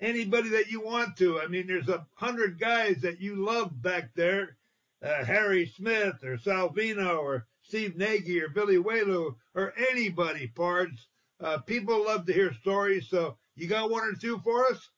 anybody 0.00 0.50
that 0.50 0.70
you 0.70 0.80
want 0.80 1.16
to? 1.16 1.40
I 1.40 1.48
mean, 1.48 1.66
there's 1.66 1.88
a 1.88 2.06
hundred 2.14 2.60
guys 2.60 3.00
that 3.02 3.20
you 3.20 3.44
loved 3.44 3.82
back 3.82 4.10
there, 4.14 4.56
uh, 5.02 5.24
Harry 5.24 5.66
Smith 5.66 6.22
or 6.22 6.36
Salvino 6.36 7.18
or 7.18 7.46
Steve 7.72 7.96
Nagy 7.96 8.38
or 8.38 8.50
Billy 8.50 8.76
Welu 8.76 9.34
or 9.54 9.72
anybody, 9.90 10.46
Pards. 10.46 11.08
Uh, 11.42 11.56
people 11.56 12.04
love 12.04 12.26
to 12.26 12.32
hear 12.34 12.52
stories, 12.52 13.08
so 13.08 13.38
you 13.56 13.66
got 13.66 13.90
one 13.90 14.02
or 14.02 14.12
two 14.12 14.38
for 14.44 14.66
us? 14.66 14.90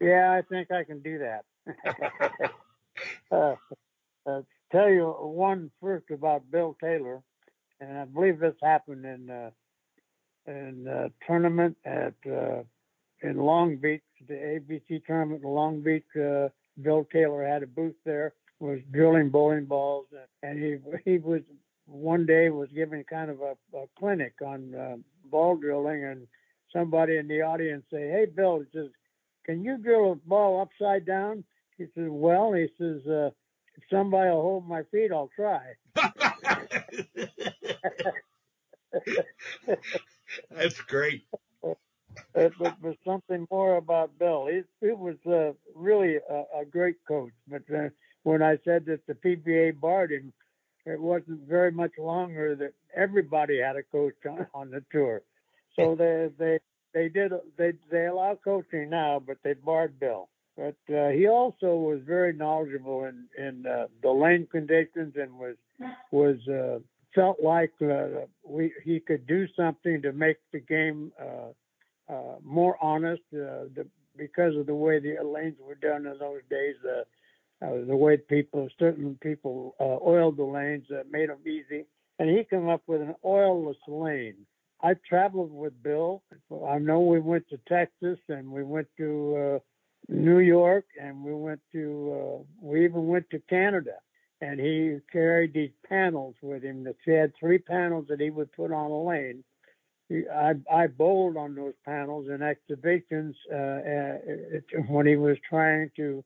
Yeah, 0.00 0.32
I 0.32 0.40
think 0.40 0.70
I 0.72 0.82
can 0.84 1.00
do 1.00 1.18
that. 1.18 1.44
uh, 3.30 3.56
uh, 4.24 4.40
tell 4.72 4.88
you 4.88 5.04
one 5.04 5.70
first 5.82 6.06
about 6.10 6.50
Bill 6.50 6.74
Taylor, 6.82 7.22
and 7.80 7.98
I 7.98 8.06
believe 8.06 8.38
this 8.38 8.54
happened 8.62 9.04
in 9.04 9.28
uh, 9.28 9.50
in 10.46 10.86
a 10.88 11.10
tournament 11.26 11.76
at 11.84 12.14
uh, 12.26 12.62
in 13.20 13.36
Long 13.36 13.76
Beach, 13.76 14.00
the 14.26 14.32
ABC 14.32 15.04
tournament 15.04 15.42
in 15.44 15.50
Long 15.50 15.82
Beach. 15.82 16.06
Uh, 16.18 16.48
Bill 16.80 17.06
Taylor 17.12 17.46
had 17.46 17.62
a 17.62 17.66
booth 17.66 17.96
there, 18.06 18.32
was 18.58 18.78
drilling 18.90 19.28
bowling 19.28 19.66
balls, 19.66 20.06
and 20.42 20.58
he 20.58 20.78
he 21.04 21.18
was 21.18 21.42
one 21.86 22.26
day 22.26 22.50
was 22.50 22.68
giving 22.74 23.04
kind 23.04 23.30
of 23.30 23.40
a, 23.40 23.56
a 23.76 23.86
clinic 23.98 24.34
on 24.44 24.74
uh, 24.74 24.96
ball 25.30 25.56
drilling, 25.56 26.04
and 26.04 26.26
somebody 26.72 27.16
in 27.16 27.28
the 27.28 27.42
audience 27.42 27.84
say, 27.90 28.08
"Hey, 28.08 28.26
Bill," 28.26 28.60
he 28.60 28.66
says, 28.72 28.90
"Can 29.44 29.64
you 29.64 29.78
drill 29.78 30.12
a 30.12 30.16
ball 30.16 30.60
upside 30.60 31.06
down?" 31.06 31.44
He 31.78 31.84
says, 31.94 32.08
"Well," 32.08 32.52
he 32.52 32.68
says, 32.78 33.06
uh, 33.06 33.30
"If 33.76 33.84
somebody 33.90 34.30
will 34.30 34.42
hold 34.42 34.68
my 34.68 34.82
feet, 34.84 35.12
I'll 35.12 35.30
try." 35.34 35.74
That's 40.50 40.80
great. 40.82 41.24
It 42.34 42.52
was 42.58 42.96
something 43.04 43.46
more 43.50 43.76
about 43.76 44.18
Bill. 44.18 44.46
He, 44.46 44.62
he 44.80 44.92
was 44.92 45.16
uh, 45.26 45.52
really 45.74 46.16
a, 46.16 46.44
a, 46.60 46.64
great 46.64 46.96
coach. 47.06 47.32
But 47.46 47.62
uh, 47.74 47.88
when 48.22 48.42
I 48.42 48.58
said 48.64 48.86
that 48.86 49.06
the 49.06 49.14
PBA 49.14 49.80
barred 49.80 50.12
him, 50.12 50.32
it 50.86 51.00
wasn't 51.00 51.40
very 51.48 51.72
much 51.72 51.92
longer 51.98 52.54
that 52.54 52.72
everybody 52.94 53.60
had 53.60 53.76
a 53.76 53.82
coach 53.82 54.14
on, 54.28 54.46
on 54.54 54.70
the 54.70 54.82
tour. 54.90 55.22
So 55.74 55.94
they 55.94 56.30
they 56.38 56.58
they 56.94 57.08
did 57.08 57.32
they 57.58 57.72
they 57.90 58.06
allow 58.06 58.38
coaching 58.42 58.88
now, 58.88 59.22
but 59.24 59.36
they 59.42 59.54
barred 59.54 60.00
Bill. 60.00 60.28
But 60.56 60.76
uh, 60.94 61.08
he 61.08 61.28
also 61.28 61.76
was 61.76 62.00
very 62.06 62.32
knowledgeable 62.32 63.04
in 63.04 63.26
in 63.36 63.66
uh, 63.66 63.88
the 64.02 64.10
lane 64.10 64.46
conditions 64.50 65.14
and 65.16 65.38
was 65.38 65.56
was 66.10 66.36
uh, 66.48 66.78
felt 67.14 67.38
like 67.42 67.72
uh, 67.82 68.26
we 68.44 68.72
he 68.84 69.00
could 69.00 69.26
do 69.26 69.46
something 69.56 70.00
to 70.02 70.12
make 70.12 70.38
the 70.52 70.60
game 70.60 71.12
uh, 71.20 72.12
uh, 72.12 72.36
more 72.42 72.76
honest 72.80 73.22
uh, 73.34 73.68
the, 73.74 73.86
because 74.16 74.56
of 74.56 74.66
the 74.66 74.74
way 74.74 74.98
the 74.98 75.16
lanes 75.22 75.56
were 75.60 75.74
done 75.74 76.06
in 76.06 76.18
those 76.18 76.42
days. 76.48 76.76
Uh, 76.84 77.02
uh, 77.62 77.84
the 77.86 77.96
way 77.96 78.16
people, 78.16 78.68
certain 78.78 79.18
people, 79.22 79.74
uh, 79.80 79.98
oiled 80.06 80.36
the 80.36 80.44
lanes 80.44 80.84
that 80.90 81.10
made 81.10 81.30
them 81.30 81.38
easy. 81.46 81.86
And 82.18 82.28
he 82.30 82.44
came 82.44 82.68
up 82.68 82.82
with 82.86 83.00
an 83.00 83.14
oilless 83.24 83.76
lane. 83.88 84.46
I 84.82 84.94
traveled 85.08 85.52
with 85.52 85.82
Bill. 85.82 86.22
I 86.68 86.78
know 86.78 87.00
we 87.00 87.18
went 87.18 87.48
to 87.48 87.58
Texas 87.68 88.18
and 88.28 88.50
we 88.50 88.62
went 88.62 88.88
to 88.98 89.36
uh, 89.36 89.58
New 90.08 90.38
York 90.38 90.84
and 91.00 91.24
we 91.24 91.34
went 91.34 91.60
to, 91.72 92.40
uh, 92.40 92.42
we 92.60 92.84
even 92.84 93.06
went 93.06 93.28
to 93.30 93.38
Canada. 93.48 93.94
And 94.42 94.60
he 94.60 94.98
carried 95.10 95.54
these 95.54 95.72
panels 95.88 96.34
with 96.42 96.62
him 96.62 96.84
that 96.84 96.96
he 97.04 97.12
had 97.12 97.32
three 97.40 97.58
panels 97.58 98.06
that 98.10 98.20
he 98.20 98.28
would 98.28 98.52
put 98.52 98.70
on 98.70 98.90
a 98.90 99.02
lane. 99.02 99.42
I, 100.12 100.54
I 100.72 100.86
bowled 100.88 101.38
on 101.38 101.54
those 101.54 101.74
panels 101.84 102.28
in 102.28 102.42
exhibitions 102.42 103.34
uh, 103.50 104.18
when 104.88 105.06
he 105.06 105.16
was 105.16 105.36
trying 105.48 105.90
to 105.96 106.22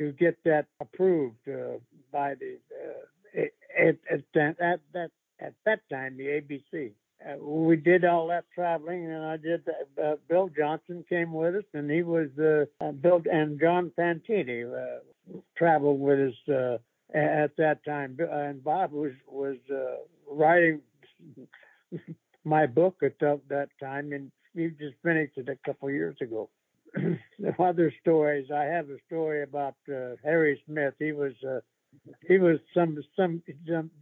to 0.00 0.12
get 0.12 0.42
that 0.44 0.64
approved 0.80 1.46
uh, 1.46 1.76
by 2.10 2.34
the 2.34 2.58
uh, 2.74 3.42
at, 3.78 3.96
at, 4.10 4.24
at, 4.58 4.80
that 4.94 5.10
at 5.38 5.54
that 5.66 5.80
time 5.90 6.16
the 6.16 6.24
ABC. 6.24 6.92
Uh, 7.22 7.36
we 7.44 7.76
did 7.76 8.06
all 8.06 8.28
that 8.28 8.46
traveling, 8.54 9.04
and 9.04 9.22
I 9.22 9.36
did. 9.36 9.62
Uh, 10.02 10.14
Bill 10.26 10.48
Johnson 10.56 11.04
came 11.06 11.34
with 11.34 11.54
us, 11.54 11.64
and 11.74 11.90
he 11.90 12.02
was 12.02 12.28
uh, 12.38 12.92
Bill 12.92 13.20
and 13.30 13.60
John 13.60 13.92
Fantini 13.98 14.64
uh, 14.64 15.38
traveled 15.54 16.00
with 16.00 16.18
us 16.18 16.48
uh, 16.48 16.78
at 17.14 17.54
that 17.58 17.84
time. 17.84 18.16
And 18.18 18.64
Bob 18.64 18.92
was 18.92 19.12
was 19.28 19.58
uh, 19.70 19.96
writing 20.30 20.80
my 22.44 22.64
book 22.64 23.02
at 23.02 23.18
that 23.20 23.68
time, 23.78 24.12
and 24.14 24.32
he 24.54 24.68
just 24.68 24.96
finished 25.02 25.36
it 25.36 25.50
a 25.50 25.58
couple 25.66 25.90
years 25.90 26.16
ago. 26.22 26.48
other 27.58 27.92
stories. 28.00 28.50
I 28.54 28.64
have 28.64 28.88
a 28.90 28.98
story 29.06 29.42
about 29.42 29.74
uh, 29.88 30.16
Harry 30.24 30.60
Smith. 30.66 30.94
He 30.98 31.12
was 31.12 31.32
uh, 31.46 31.60
he 32.26 32.38
was 32.38 32.58
some 32.74 32.98
some 33.16 33.42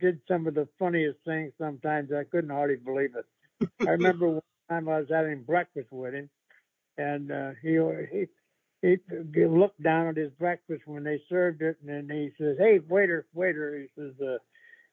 did 0.01 0.21
some 0.29 0.47
of 0.47 0.55
the 0.55 0.69
funniest 0.79 1.19
things. 1.25 1.53
Sometimes 1.59 2.13
I 2.13 2.25
couldn't 2.25 2.51
hardly 2.51 2.77
believe 2.77 3.15
it. 3.17 3.69
I 3.87 3.91
remember 3.91 4.29
one 4.29 4.43
time 4.69 4.89
I 4.89 4.99
was 4.99 5.09
having 5.11 5.43
breakfast 5.43 5.89
with 5.91 6.15
him, 6.15 6.31
and 6.97 7.33
uh, 7.33 7.51
he 7.63 7.79
he 8.83 8.97
he 9.35 9.47
looked 9.47 9.83
down 9.83 10.09
at 10.09 10.17
his 10.17 10.33
breakfast 10.33 10.83
when 10.87 11.05
they 11.05 11.21
served 11.29 11.63
it, 11.63 11.77
and 11.81 11.89
then 11.89 12.17
he 12.17 12.31
says, 12.39 12.57
"Hey, 12.59 12.79
waiter, 12.89 13.27
waiter," 13.35 13.79
he 13.79 13.89
says, 14.01 14.13
uh, 14.21 14.39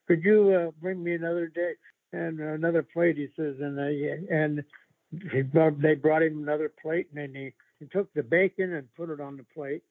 "Could 0.08 0.24
you 0.24 0.52
uh, 0.52 0.72
bring 0.82 1.04
me 1.04 1.14
another 1.14 1.48
dish 1.48 1.78
and 2.14 2.40
another 2.40 2.84
plate?" 2.84 3.18
He 3.18 3.28
says, 3.36 3.56
and 3.60 3.80
uh, 3.80 4.34
and 4.34 4.64
he 5.32 5.44
brought, 5.44 5.82
they 5.82 5.96
brought 5.96 6.24
him 6.24 6.42
another 6.42 6.72
plate, 6.82 7.08
and 7.14 7.18
then 7.18 7.36
he 7.36 7.54
he 7.80 7.86
took 7.86 8.14
the 8.14 8.24
bacon 8.24 8.74
and 8.74 8.88
put 8.96 9.10
it 9.10 9.20
on 9.20 9.38
the 9.38 9.46
plate. 9.54 9.84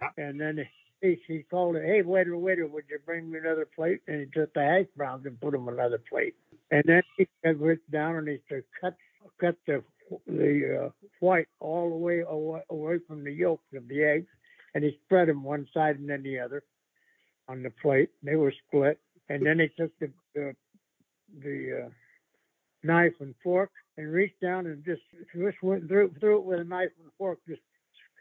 Yeah. 0.00 0.28
And 0.28 0.40
then 0.40 0.66
he, 1.00 1.20
he 1.26 1.44
called 1.50 1.76
it, 1.76 1.84
hey, 1.84 2.02
waiter, 2.02 2.36
waiter, 2.36 2.66
would 2.66 2.84
you 2.90 2.98
bring 3.04 3.30
me 3.30 3.38
another 3.38 3.66
plate? 3.74 4.00
And 4.08 4.20
he 4.20 4.26
took 4.26 4.52
the 4.54 4.62
hash 4.62 4.86
browns 4.96 5.26
and 5.26 5.40
put 5.40 5.52
them 5.52 5.68
another 5.68 6.00
plate. 6.08 6.34
And 6.70 6.82
then 6.86 7.02
he 7.16 7.26
reached 7.50 7.90
down 7.90 8.16
and 8.16 8.28
he 8.28 8.38
said, 8.48 8.64
cut, 8.80 8.94
cut 9.40 9.56
the 9.66 9.82
the 10.26 10.84
uh, 10.84 10.90
white 11.20 11.48
all 11.60 11.90
the 11.90 11.96
way 11.96 12.22
away, 12.28 12.62
away 12.70 12.98
from 13.06 13.24
the 13.24 13.32
yolks 13.32 13.64
of 13.74 13.88
the 13.88 14.04
eggs, 14.04 14.28
and 14.74 14.84
he 14.84 14.98
spread 15.04 15.28
them 15.28 15.42
one 15.42 15.66
side 15.74 15.98
and 15.98 16.08
then 16.08 16.22
the 16.22 16.38
other 16.38 16.62
on 17.48 17.62
the 17.62 17.70
plate. 17.70 18.10
They 18.22 18.36
were 18.36 18.54
split, 18.68 19.00
and 19.28 19.44
then 19.44 19.58
he 19.58 19.68
took 19.76 19.90
the 19.98 20.10
the, 20.34 20.54
the 21.42 21.86
uh, 21.86 21.88
knife 22.86 23.14
and 23.20 23.34
fork 23.42 23.70
and 23.96 24.12
reached 24.12 24.40
down 24.40 24.66
and 24.66 24.84
just 24.84 25.02
just 25.34 25.62
went 25.62 25.88
through 25.88 26.14
through 26.20 26.38
it 26.38 26.44
with 26.44 26.60
a 26.60 26.64
knife 26.64 26.90
and 27.02 27.10
fork, 27.18 27.38
just 27.48 27.62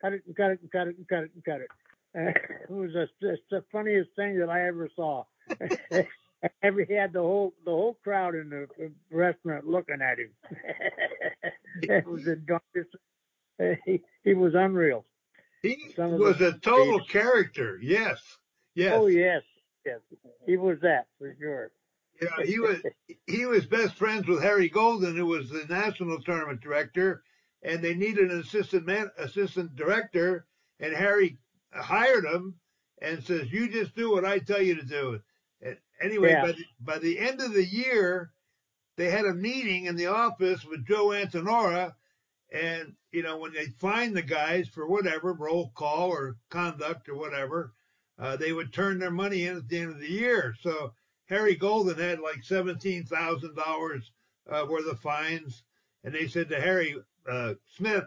cut 0.01 0.13
it 0.13 0.23
and 0.25 0.35
cut 0.35 0.51
it 0.51 0.59
and 0.61 0.71
cut 0.71 0.87
it 0.87 0.97
and 0.97 1.07
cut 1.07 1.23
it 1.23 1.31
and 1.33 1.45
cut 1.45 1.61
it. 1.61 1.69
Uh, 2.17 2.29
it 2.63 2.69
was 2.69 2.91
it's 3.21 3.41
the 3.49 3.63
funniest 3.71 4.09
thing 4.15 4.39
that 4.39 4.49
I 4.49 4.67
ever 4.67 4.89
saw. 4.95 5.23
Every 6.61 6.85
he 6.85 6.93
had 6.93 7.13
the 7.13 7.21
whole 7.21 7.53
the 7.65 7.71
whole 7.71 7.97
crowd 8.03 8.35
in 8.35 8.49
the 8.49 8.91
restaurant 9.09 9.65
looking 9.65 10.01
at 10.01 10.19
him. 10.19 10.31
it 11.81 12.05
was 12.05 12.23
the 12.23 12.35
darkest. 12.35 12.95
He, 13.85 14.01
he 14.23 14.33
was 14.33 14.53
unreal. 14.53 15.05
He 15.61 15.95
was 15.97 16.41
a 16.41 16.53
total 16.59 17.03
character. 17.05 17.79
Yes. 17.81 18.19
Yes. 18.75 18.93
Oh 18.95 19.07
yes, 19.07 19.41
yes. 19.85 19.99
He 20.45 20.57
was 20.57 20.77
that 20.81 21.07
for 21.17 21.35
sure. 21.39 21.71
Yeah, 22.21 22.45
he 22.45 22.59
was 22.59 22.77
he 23.27 23.45
was 23.45 23.65
best 23.65 23.95
friends 23.95 24.27
with 24.27 24.41
Harry 24.41 24.69
Golden, 24.69 25.15
who 25.15 25.25
was 25.25 25.49
the 25.49 25.65
national 25.69 26.21
tournament 26.21 26.61
director, 26.61 27.23
and 27.61 27.81
they 27.81 27.93
needed 27.93 28.31
an 28.31 28.39
assistant 28.39 28.85
man, 28.85 29.11
assistant 29.17 29.75
director, 29.75 30.45
and 30.79 30.93
Harry 30.95 31.37
hired 31.73 32.25
him 32.25 32.55
and 33.01 33.23
says, 33.23 33.51
"You 33.51 33.67
just 33.69 33.95
do 33.95 34.11
what 34.11 34.25
I 34.25 34.39
tell 34.39 34.61
you 34.61 34.75
to 34.75 34.85
do." 34.85 35.19
And 35.61 35.77
anyway, 36.01 36.29
yeah. 36.31 36.41
by 36.41 36.51
the, 36.53 36.65
by 36.79 36.97
the 36.99 37.19
end 37.19 37.41
of 37.41 37.53
the 37.53 37.65
year, 37.65 38.31
they 38.97 39.09
had 39.09 39.25
a 39.25 39.33
meeting 39.33 39.85
in 39.85 39.95
the 39.95 40.07
office 40.07 40.63
with 40.63 40.85
Joe 40.85 41.07
Antenora, 41.07 41.95
And, 42.51 42.95
you 43.11 43.23
know, 43.23 43.37
when 43.37 43.53
they 43.53 43.65
find 43.65 44.15
the 44.15 44.21
guys 44.21 44.67
for 44.67 44.87
whatever, 44.87 45.33
roll 45.33 45.71
call 45.75 46.09
or 46.09 46.37
conduct 46.49 47.09
or 47.09 47.15
whatever, 47.15 47.73
uh, 48.17 48.37
they 48.37 48.53
would 48.53 48.71
turn 48.71 48.99
their 48.99 49.11
money 49.11 49.45
in 49.45 49.57
at 49.57 49.67
the 49.67 49.79
end 49.79 49.91
of 49.91 49.99
the 49.99 50.11
year. 50.11 50.55
So 50.61 50.93
Harry 51.27 51.55
Golden 51.55 51.97
had 51.97 52.19
like 52.19 52.43
$17,000 52.43 54.01
uh, 54.49 54.65
worth 54.69 54.87
of 54.87 54.99
fines. 54.99 55.63
And 56.03 56.13
they 56.13 56.27
said 56.27 56.49
to 56.49 56.61
Harry 56.61 56.95
uh, 57.29 57.53
Smith, 57.75 58.05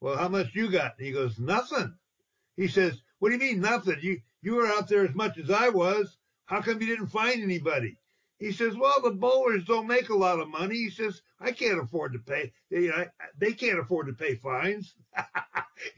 well, 0.00 0.16
how 0.16 0.28
much 0.28 0.54
you 0.54 0.70
got? 0.70 0.96
And 0.98 1.06
he 1.06 1.12
goes, 1.12 1.38
nothing. 1.38 1.94
He 2.56 2.68
says, 2.68 3.02
what 3.18 3.28
do 3.28 3.34
you 3.34 3.40
mean 3.40 3.60
nothing? 3.60 3.98
You, 4.00 4.20
you 4.42 4.54
were 4.54 4.66
out 4.66 4.88
there 4.88 5.04
as 5.04 5.14
much 5.14 5.38
as 5.38 5.50
I 5.50 5.68
was. 5.68 6.16
How 6.46 6.62
come 6.62 6.80
you 6.80 6.86
didn't 6.86 7.08
find 7.08 7.42
anybody? 7.42 7.98
He 8.38 8.52
says, 8.52 8.76
well, 8.76 9.00
the 9.02 9.10
bowlers 9.10 9.64
don't 9.64 9.86
make 9.86 10.10
a 10.10 10.16
lot 10.16 10.40
of 10.40 10.48
money. 10.48 10.76
He 10.76 10.90
says, 10.90 11.22
I 11.40 11.52
can't 11.52 11.80
afford 11.80 12.12
to 12.12 12.18
pay. 12.18 12.52
You 12.70 12.88
know, 12.88 13.06
they 13.38 13.52
can't 13.52 13.78
afford 13.78 14.08
to 14.08 14.12
pay 14.12 14.34
fines. 14.34 14.94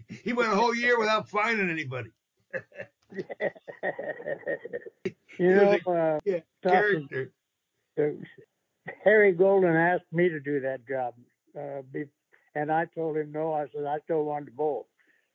he 0.09 0.33
went 0.33 0.53
a 0.53 0.57
whole 0.57 0.75
year 0.75 0.99
without 0.99 1.29
finding 1.29 1.69
anybody. 1.69 2.11
you 5.39 5.55
know, 5.55 5.79
uh, 5.87 6.19
yeah, 6.25 6.41
character. 6.63 7.33
Harry 9.05 9.33
Golden 9.33 9.77
asked 9.77 10.13
me 10.13 10.29
to 10.29 10.41
do 10.41 10.61
that 10.61 10.87
job, 10.87 11.15
uh, 11.59 11.83
be, 11.93 12.05
and 12.55 12.73
I 12.73 12.87
told 12.87 13.17
him 13.17 13.33
no. 13.33 13.53
I 13.53 13.67
said 13.75 13.85
I 13.85 13.99
still 14.05 14.25
wanted 14.25 14.47
to 14.47 14.53
bowl, 14.53 14.89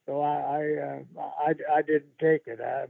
so 0.05 0.22
I 0.22 0.38
I, 0.38 0.62
uh, 0.81 1.22
I, 1.22 1.77
I 1.77 1.81
didn't 1.81 2.17
take 2.19 2.43
it. 2.48 2.60
I, 2.60 2.86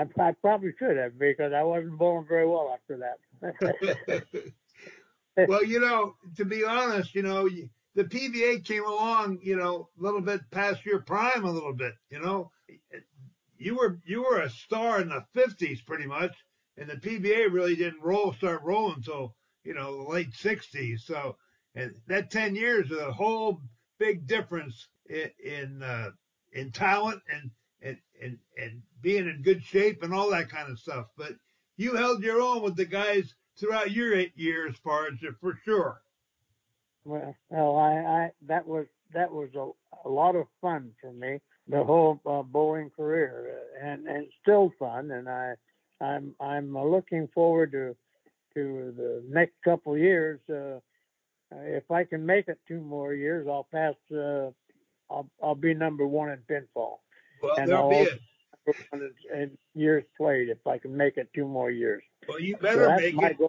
I, 0.00 0.06
I 0.20 0.32
probably 0.32 0.72
should 0.78 0.96
have 0.96 1.18
because 1.18 1.52
I 1.52 1.62
wasn't 1.62 1.98
bowling 1.98 2.26
very 2.26 2.46
well 2.46 2.74
after 2.74 2.98
that. 2.98 4.24
well, 5.48 5.64
you 5.64 5.80
know, 5.80 6.14
to 6.36 6.44
be 6.44 6.64
honest, 6.64 7.14
you 7.14 7.22
know, 7.22 7.48
the 7.94 8.04
PBA 8.04 8.64
came 8.64 8.84
along, 8.84 9.38
you 9.42 9.56
know, 9.56 9.88
a 9.98 10.02
little 10.02 10.20
bit 10.20 10.40
past 10.50 10.84
your 10.84 11.00
prime, 11.00 11.44
a 11.44 11.50
little 11.50 11.74
bit. 11.74 11.94
You 12.10 12.20
know, 12.20 12.50
you 13.58 13.76
were 13.76 13.98
you 14.04 14.22
were 14.22 14.40
a 14.40 14.50
star 14.50 15.00
in 15.00 15.08
the 15.08 15.24
'50s, 15.34 15.84
pretty 15.84 16.06
much, 16.06 16.34
and 16.76 16.88
the 16.88 16.96
PBA 16.96 17.52
really 17.52 17.76
didn't 17.76 18.02
roll 18.02 18.32
start 18.32 18.62
rolling 18.62 18.96
until 18.96 19.34
you 19.64 19.74
know 19.74 20.04
the 20.04 20.10
late 20.10 20.32
'60s. 20.32 21.00
So, 21.00 21.36
and 21.74 21.94
that 22.06 22.30
10 22.30 22.54
years 22.54 22.90
is 22.90 22.98
a 22.98 23.12
whole 23.12 23.60
big 23.98 24.26
difference 24.26 24.88
in 25.08 25.30
in, 25.44 25.82
uh, 25.82 26.10
in 26.52 26.72
talent 26.72 27.22
and 27.32 27.50
and, 27.80 27.98
and 28.22 28.38
and 28.56 28.82
being 29.00 29.28
in 29.28 29.42
good 29.42 29.62
shape 29.62 30.02
and 30.02 30.14
all 30.14 30.30
that 30.30 30.50
kind 30.50 30.70
of 30.70 30.78
stuff. 30.78 31.06
But 31.16 31.32
you 31.76 31.96
held 31.96 32.22
your 32.22 32.40
own 32.40 32.62
with 32.62 32.76
the 32.76 32.84
guys 32.84 33.34
throughout 33.58 33.90
your 33.90 34.14
eight 34.14 34.36
years, 34.36 34.78
Pards, 34.80 35.20
for 35.40 35.58
sure. 35.64 36.00
Well, 37.04 37.36
well, 37.50 37.76
I, 37.76 37.92
I 37.92 38.30
that 38.46 38.66
was 38.66 38.86
that 39.12 39.30
was 39.30 39.50
a, 39.54 40.08
a 40.08 40.10
lot 40.10 40.36
of 40.36 40.46
fun 40.60 40.92
for 41.00 41.12
me 41.12 41.38
the 41.68 41.82
whole 41.82 42.20
uh, 42.26 42.42
bowling 42.42 42.90
career, 42.90 43.58
uh, 43.82 43.86
and 43.86 44.06
and 44.06 44.26
still 44.42 44.72
fun. 44.78 45.10
And 45.10 45.28
I 45.28 45.54
I'm 46.00 46.34
I'm 46.40 46.76
looking 46.76 47.28
forward 47.34 47.72
to 47.72 47.96
to 48.54 48.94
the 48.96 49.22
next 49.28 49.54
couple 49.64 49.96
years. 49.96 50.40
Uh, 50.48 50.80
if 51.52 51.90
I 51.90 52.04
can 52.04 52.24
make 52.24 52.48
it 52.48 52.58
two 52.66 52.80
more 52.80 53.14
years, 53.14 53.46
I'll 53.48 53.68
pass. 53.72 53.94
Uh, 54.12 54.50
I'll 55.10 55.28
I'll 55.42 55.54
be 55.54 55.74
number 55.74 56.06
one 56.06 56.30
in 56.30 56.38
pinfall. 56.50 56.98
Well, 57.42 57.56
and 57.56 57.68
there'll 57.68 57.84
I'll 57.84 58.06
be 58.06 58.08
in 59.32 59.50
years 59.74 60.04
played 60.16 60.48
if 60.48 60.66
I 60.66 60.78
can 60.78 60.96
make 60.96 61.16
it 61.16 61.28
two 61.34 61.46
more 61.46 61.70
years. 61.70 62.02
Well, 62.28 62.40
you 62.40 62.56
better 62.56 62.84
so 62.84 62.96
make 62.96 63.40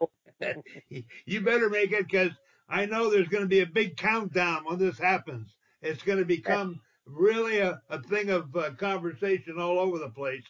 it. 0.41 1.05
you 1.25 1.41
better 1.41 1.69
make 1.69 1.91
it 1.91 2.07
because 2.09 2.31
I 2.67 2.85
know 2.85 3.09
there's 3.09 3.29
going 3.29 3.43
to 3.43 3.49
be 3.49 3.61
a 3.61 3.65
big 3.65 3.95
countdown 3.95 4.65
when 4.65 4.77
this 4.77 4.97
happens. 4.97 5.47
It's 5.81 6.03
going 6.03 6.19
to 6.19 6.25
become 6.25 6.81
really 7.05 7.59
a, 7.59 7.81
a 7.89 8.01
thing 8.01 8.29
of 8.29 8.55
uh, 8.55 8.71
conversation 8.71 9.59
all 9.59 9.79
over 9.79 9.99
the 9.99 10.09
place. 10.09 10.43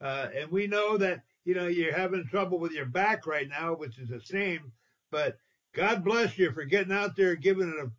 Uh, 0.00 0.28
and 0.34 0.50
we 0.50 0.66
know 0.66 0.96
that, 0.96 1.22
you 1.44 1.54
know, 1.54 1.66
you're 1.66 1.94
having 1.94 2.26
trouble 2.26 2.58
with 2.58 2.72
your 2.72 2.86
back 2.86 3.26
right 3.26 3.48
now, 3.48 3.74
which 3.74 3.98
is 3.98 4.10
a 4.10 4.20
shame, 4.20 4.72
but 5.10 5.38
God 5.74 6.04
bless 6.04 6.38
you 6.38 6.50
for 6.52 6.64
getting 6.64 6.92
out 6.92 7.16
there 7.16 7.32
and 7.32 7.42
giving 7.42 7.68
it 7.68 7.90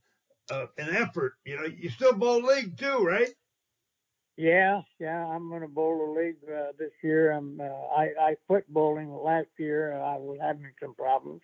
a, 0.52 0.56
a 0.56 0.62
an 0.78 0.96
effort. 0.96 1.34
You 1.46 1.58
know, 1.58 1.66
you 1.66 1.90
still 1.90 2.14
bowl 2.14 2.42
league 2.42 2.78
too, 2.78 3.00
right? 3.00 3.30
Yeah, 4.38 4.82
yeah, 5.00 5.26
I'm 5.26 5.50
going 5.50 5.64
to 5.64 5.68
bowl 5.68 6.10
a 6.10 6.18
league 6.18 6.38
uh, 6.48 6.72
this 6.78 6.94
year. 7.04 7.32
I'm, 7.32 7.60
uh, 7.60 7.66
I, 7.66 8.12
I 8.22 8.36
quit 8.48 8.72
bowling 8.72 9.14
last 9.14 9.50
year. 9.58 9.94
I 9.94 10.16
was 10.16 10.38
having 10.42 10.72
some 10.82 10.96
problems, 10.96 11.42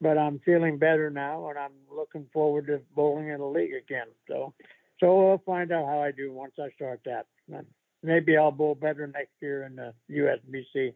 but 0.00 0.18
I'm 0.18 0.40
feeling 0.40 0.76
better 0.76 1.10
now, 1.10 1.48
and 1.50 1.56
I'm 1.56 1.70
looking 1.88 2.26
forward 2.32 2.66
to 2.66 2.80
bowling 2.96 3.28
in 3.28 3.40
a 3.40 3.48
league 3.48 3.74
again. 3.74 4.08
So, 4.26 4.52
so 5.00 5.16
we'll 5.16 5.42
find 5.44 5.72
out 5.72 5.86
how 5.86 6.00
I 6.00 6.12
do 6.12 6.32
once 6.32 6.54
I 6.58 6.70
start 6.70 7.00
that. 7.04 7.26
Maybe 8.02 8.36
I'll 8.36 8.52
bowl 8.52 8.74
better 8.74 9.06
next 9.06 9.32
year 9.40 9.64
in 9.64 9.76
the 9.76 9.94
USBC. 10.10 10.94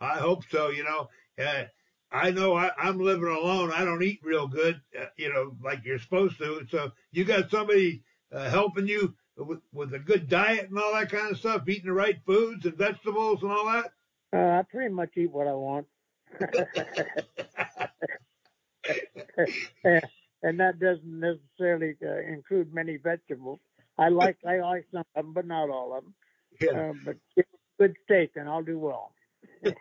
I 0.00 0.18
hope 0.18 0.42
so. 0.50 0.70
You 0.70 0.84
know, 0.84 1.08
uh, 1.42 1.64
I 2.12 2.30
know 2.30 2.56
I, 2.56 2.70
I'm 2.78 3.00
living 3.00 3.28
alone. 3.28 3.72
I 3.72 3.84
don't 3.84 4.02
eat 4.02 4.20
real 4.22 4.46
good, 4.46 4.80
uh, 4.98 5.06
you 5.16 5.32
know, 5.32 5.56
like 5.62 5.84
you're 5.84 5.98
supposed 5.98 6.38
to. 6.38 6.66
So 6.70 6.92
you 7.10 7.24
got 7.24 7.50
somebody 7.50 8.02
uh, 8.32 8.50
helping 8.50 8.86
you 8.86 9.14
with, 9.36 9.60
with 9.72 9.94
a 9.94 9.98
good 9.98 10.28
diet 10.28 10.68
and 10.68 10.78
all 10.78 10.92
that 10.92 11.10
kind 11.10 11.30
of 11.30 11.38
stuff, 11.38 11.68
eating 11.68 11.86
the 11.86 11.92
right 11.92 12.18
foods 12.26 12.66
and 12.66 12.76
vegetables 12.76 13.42
and 13.42 13.50
all 13.50 13.64
that? 13.66 13.92
Uh, 14.32 14.58
I 14.58 14.62
pretty 14.62 14.92
much 14.92 15.10
eat 15.16 15.30
what 15.30 15.46
I 15.46 15.54
want. 15.54 15.86
and 20.44 20.60
that 20.60 20.78
doesn't 20.78 21.02
necessarily 21.04 21.96
uh, 22.04 22.20
include 22.30 22.72
many 22.72 22.98
vegetables. 22.98 23.58
I 23.98 24.10
like 24.10 24.36
I 24.46 24.60
like 24.60 24.84
some 24.92 25.04
of 25.16 25.24
them, 25.24 25.32
but 25.32 25.46
not 25.46 25.70
all 25.70 25.96
of 25.96 26.04
them. 26.04 26.14
Yeah. 26.60 26.90
Uh, 26.90 26.92
but 27.04 27.16
good 27.80 27.96
steak, 28.04 28.32
and 28.36 28.48
I'll 28.48 28.62
do 28.62 28.78
well. 28.78 29.12
all 29.64 29.72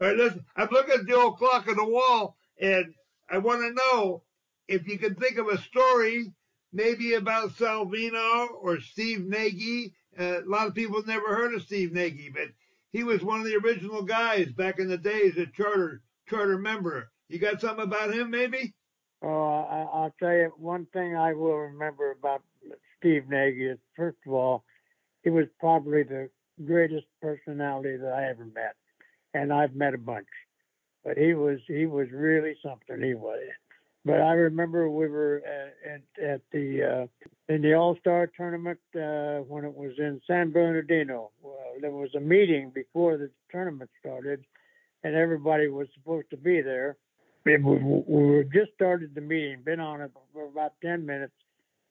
right, 0.00 0.16
listen. 0.16 0.44
I'm 0.54 0.68
looking 0.70 0.94
at 0.94 1.06
the 1.06 1.16
old 1.16 1.38
clock 1.38 1.66
on 1.66 1.76
the 1.76 1.84
wall, 1.84 2.36
and 2.60 2.94
I 3.30 3.38
want 3.38 3.62
to 3.62 3.72
know 3.72 4.22
if 4.68 4.86
you 4.86 4.98
can 4.98 5.14
think 5.14 5.38
of 5.38 5.48
a 5.48 5.58
story 5.58 6.32
maybe 6.72 7.14
about 7.14 7.56
Salvino 7.56 8.48
or 8.60 8.80
Steve 8.80 9.24
Nagy. 9.26 9.94
Uh, 10.18 10.42
a 10.42 10.48
lot 10.48 10.66
of 10.66 10.74
people 10.74 11.02
never 11.06 11.34
heard 11.34 11.54
of 11.54 11.62
Steve 11.62 11.92
Nagy, 11.92 12.30
but 12.30 12.48
he 12.92 13.02
was 13.02 13.22
one 13.22 13.40
of 13.40 13.46
the 13.46 13.56
original 13.56 14.02
guys 14.02 14.52
back 14.52 14.78
in 14.78 14.88
the 14.88 14.98
days, 14.98 15.38
a 15.38 15.46
charter 15.46 16.02
charter 16.28 16.58
member. 16.58 17.10
You 17.28 17.38
got 17.38 17.60
something 17.60 17.84
about 17.84 18.14
him, 18.14 18.30
maybe? 18.30 18.74
Oh, 19.22 19.66
I, 19.70 19.80
I'll 19.92 20.14
tell 20.18 20.32
you 20.32 20.52
one 20.56 20.86
thing 20.92 21.16
I 21.16 21.34
will 21.34 21.56
remember 21.56 22.12
about 22.12 22.42
Steve 22.98 23.28
Nagy 23.28 23.66
is 23.66 23.78
first 23.96 24.18
of 24.26 24.32
all, 24.32 24.64
he 25.22 25.30
was 25.30 25.46
probably 25.58 26.04
the 26.04 26.30
greatest 26.64 27.06
personality 27.20 27.96
that 27.96 28.12
I 28.12 28.28
ever 28.30 28.44
met, 28.44 28.76
and 29.34 29.52
I've 29.52 29.74
met 29.74 29.94
a 29.94 29.98
bunch. 29.98 30.28
But 31.04 31.18
he 31.18 31.34
was 31.34 31.58
he 31.66 31.86
was 31.86 32.08
really 32.12 32.56
something. 32.62 33.02
He 33.02 33.14
was. 33.14 33.40
But 34.04 34.20
I 34.20 34.32
remember 34.32 34.88
we 34.88 35.08
were 35.08 35.42
at, 35.84 36.02
at, 36.22 36.40
the 36.52 36.82
uh, 36.82 37.52
in 37.52 37.62
the 37.62 37.74
All 37.74 37.96
Star 38.00 38.30
tournament 38.34 38.78
uh, 38.94 39.44
when 39.44 39.64
it 39.64 39.74
was 39.74 39.92
in 39.98 40.20
San 40.26 40.50
Bernardino. 40.50 41.30
There 41.80 41.90
was 41.90 42.14
a 42.14 42.20
meeting 42.20 42.70
before 42.70 43.18
the 43.18 43.30
tournament 43.50 43.90
started, 44.00 44.44
and 45.02 45.14
everybody 45.14 45.68
was 45.68 45.88
supposed 45.94 46.30
to 46.30 46.36
be 46.36 46.62
there. 46.62 46.96
We, 47.56 47.78
we 48.06 48.44
just 48.52 48.72
started 48.74 49.14
the 49.14 49.20
meeting, 49.20 49.62
been 49.64 49.80
on 49.80 50.00
it 50.00 50.10
for 50.32 50.46
about 50.46 50.72
ten 50.82 51.06
minutes, 51.06 51.32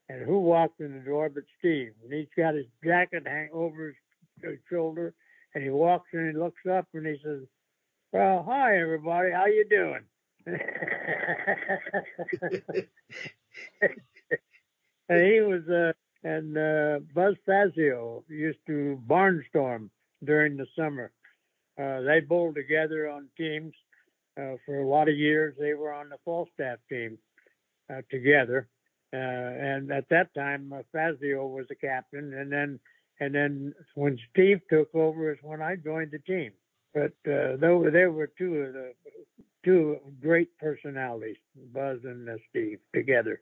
and 0.10 0.24
who 0.26 0.40
walked 0.40 0.80
in 0.80 0.94
the 0.94 1.00
door 1.00 1.30
but 1.30 1.44
Steve? 1.60 1.94
And 2.04 2.14
he's 2.14 2.28
got 2.36 2.56
his 2.56 2.66
jacket 2.84 3.24
hang 3.26 3.50
over 3.52 3.88
his, 3.88 3.96
shoulder, 4.70 5.14
and 5.56 5.64
he 5.64 5.70
walks 5.72 6.10
in 6.14 6.20
and 6.20 6.40
looks 6.40 6.66
up 6.72 6.88
and 6.94 7.08
he 7.08 7.18
says, 7.24 7.42
"Well, 8.12 8.44
hi 8.48 8.80
everybody, 8.80 9.32
how 9.32 9.48
you 9.48 9.66
doing?" 9.68 10.04
and 15.10 15.28
he 15.28 15.42
was 15.42 15.68
uh, 15.68 15.94
and 16.24 16.58
uh, 16.58 17.00
Buzz 17.14 17.36
Fazio 17.46 18.24
used 18.28 18.60
to 18.68 19.02
barnstorm 19.08 19.90
during 20.24 20.58
the 20.58 20.68
summer. 20.78 21.12
Uh, 21.80 22.02
they 22.02 22.20
bowled 22.22 22.56
together 22.56 23.10
on 23.10 23.28
teams 23.38 23.74
for 24.66 24.80
a 24.80 24.88
lot 24.88 25.10
of 25.10 25.18
years. 25.18 25.56
They 25.60 25.74
were 25.74 25.94
on 25.94 26.10
the 26.10 26.18
Falstaff 26.24 26.80
team 26.90 27.18
uh, 27.90 28.02
together, 28.12 28.68
uh, 29.14 29.18
and 29.18 29.92
at 29.92 30.10
that 30.10 30.34
time 30.34 30.72
uh, 30.74 30.84
Fazio 30.92 31.48
was 31.48 31.68
the 31.68 31.76
captain, 31.76 32.34
and 32.34 32.52
then 32.52 32.80
and 33.20 33.34
then 33.34 33.74
when 33.96 34.18
Steve 34.32 34.62
took 34.70 34.94
over 34.94 35.32
is 35.32 35.40
when 35.42 35.62
I 35.62 35.76
joined 35.76 36.12
the 36.12 36.20
team. 36.20 36.52
But 36.94 37.14
uh, 37.32 37.58
they, 37.58 37.68
were, 37.68 37.92
they 37.92 38.06
were 38.06 38.32
two 38.38 38.56
of 38.56 38.74
the 38.74 38.94
two 39.64 39.98
great 40.22 40.58
personalities, 40.58 41.38
Buzz 41.74 42.00
and 42.04 42.30
uh, 42.30 42.38
Steve, 42.50 42.80
together. 42.94 43.42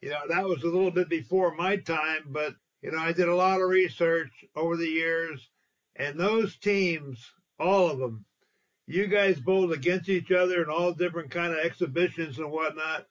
You 0.00 0.10
know, 0.10 0.20
that 0.28 0.44
was 0.44 0.62
a 0.62 0.66
little 0.66 0.90
bit 0.90 1.08
before 1.08 1.54
my 1.54 1.76
time, 1.76 2.24
but 2.26 2.54
you 2.82 2.90
know, 2.90 2.98
I 2.98 3.12
did 3.12 3.28
a 3.28 3.34
lot 3.34 3.60
of 3.60 3.68
research 3.68 4.30
over 4.56 4.76
the 4.76 4.88
years, 4.88 5.48
and 5.96 6.18
those 6.18 6.56
teams, 6.56 7.32
all 7.58 7.90
of 7.90 7.98
them, 7.98 8.24
you 8.86 9.06
guys 9.06 9.38
bowled 9.40 9.72
against 9.72 10.08
each 10.08 10.32
other 10.32 10.62
in 10.62 10.68
all 10.68 10.92
different 10.92 11.30
kind 11.30 11.52
of 11.52 11.58
exhibitions 11.60 12.38
and 12.38 12.50
whatnot. 12.50 13.06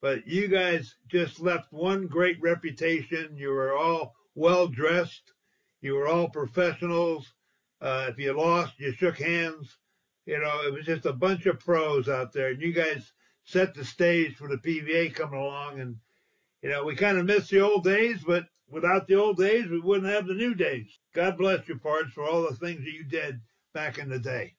but 0.00 0.26
you 0.26 0.48
guys 0.48 0.96
just 1.08 1.40
left 1.40 1.72
one 1.72 2.06
great 2.06 2.40
reputation. 2.42 3.36
You 3.36 3.48
were 3.50 3.74
all 3.74 4.14
well 4.34 4.68
dressed. 4.68 5.32
You 5.80 5.94
were 5.94 6.08
all 6.08 6.28
professionals. 6.28 7.32
Uh, 7.80 8.06
if 8.10 8.18
you 8.18 8.32
lost, 8.32 8.78
you 8.78 8.92
shook 8.92 9.18
hands. 9.18 9.78
You 10.26 10.40
know, 10.40 10.62
it 10.66 10.72
was 10.72 10.86
just 10.86 11.06
a 11.06 11.12
bunch 11.12 11.46
of 11.46 11.60
pros 11.60 12.08
out 12.08 12.32
there, 12.32 12.48
and 12.48 12.60
you 12.60 12.72
guys 12.72 13.12
set 13.44 13.74
the 13.74 13.84
stage 13.84 14.36
for 14.36 14.48
the 14.48 14.56
PBA 14.56 15.14
coming 15.14 15.40
along. 15.40 15.80
And 15.80 15.96
you 16.62 16.70
know, 16.70 16.84
we 16.84 16.96
kind 16.96 17.18
of 17.18 17.26
miss 17.26 17.48
the 17.48 17.60
old 17.60 17.84
days, 17.84 18.22
but 18.26 18.46
without 18.68 19.06
the 19.06 19.16
old 19.16 19.36
days, 19.36 19.68
we 19.68 19.80
wouldn't 19.80 20.12
have 20.12 20.26
the 20.26 20.34
new 20.34 20.54
days. 20.54 20.98
God 21.14 21.36
bless 21.36 21.68
you, 21.68 21.78
parts, 21.78 22.12
for 22.12 22.24
all 22.24 22.42
the 22.42 22.56
things 22.56 22.84
that 22.84 22.92
you 22.92 23.04
did 23.04 23.40
back 23.74 23.98
in 23.98 24.08
the 24.08 24.18
day. 24.18 24.54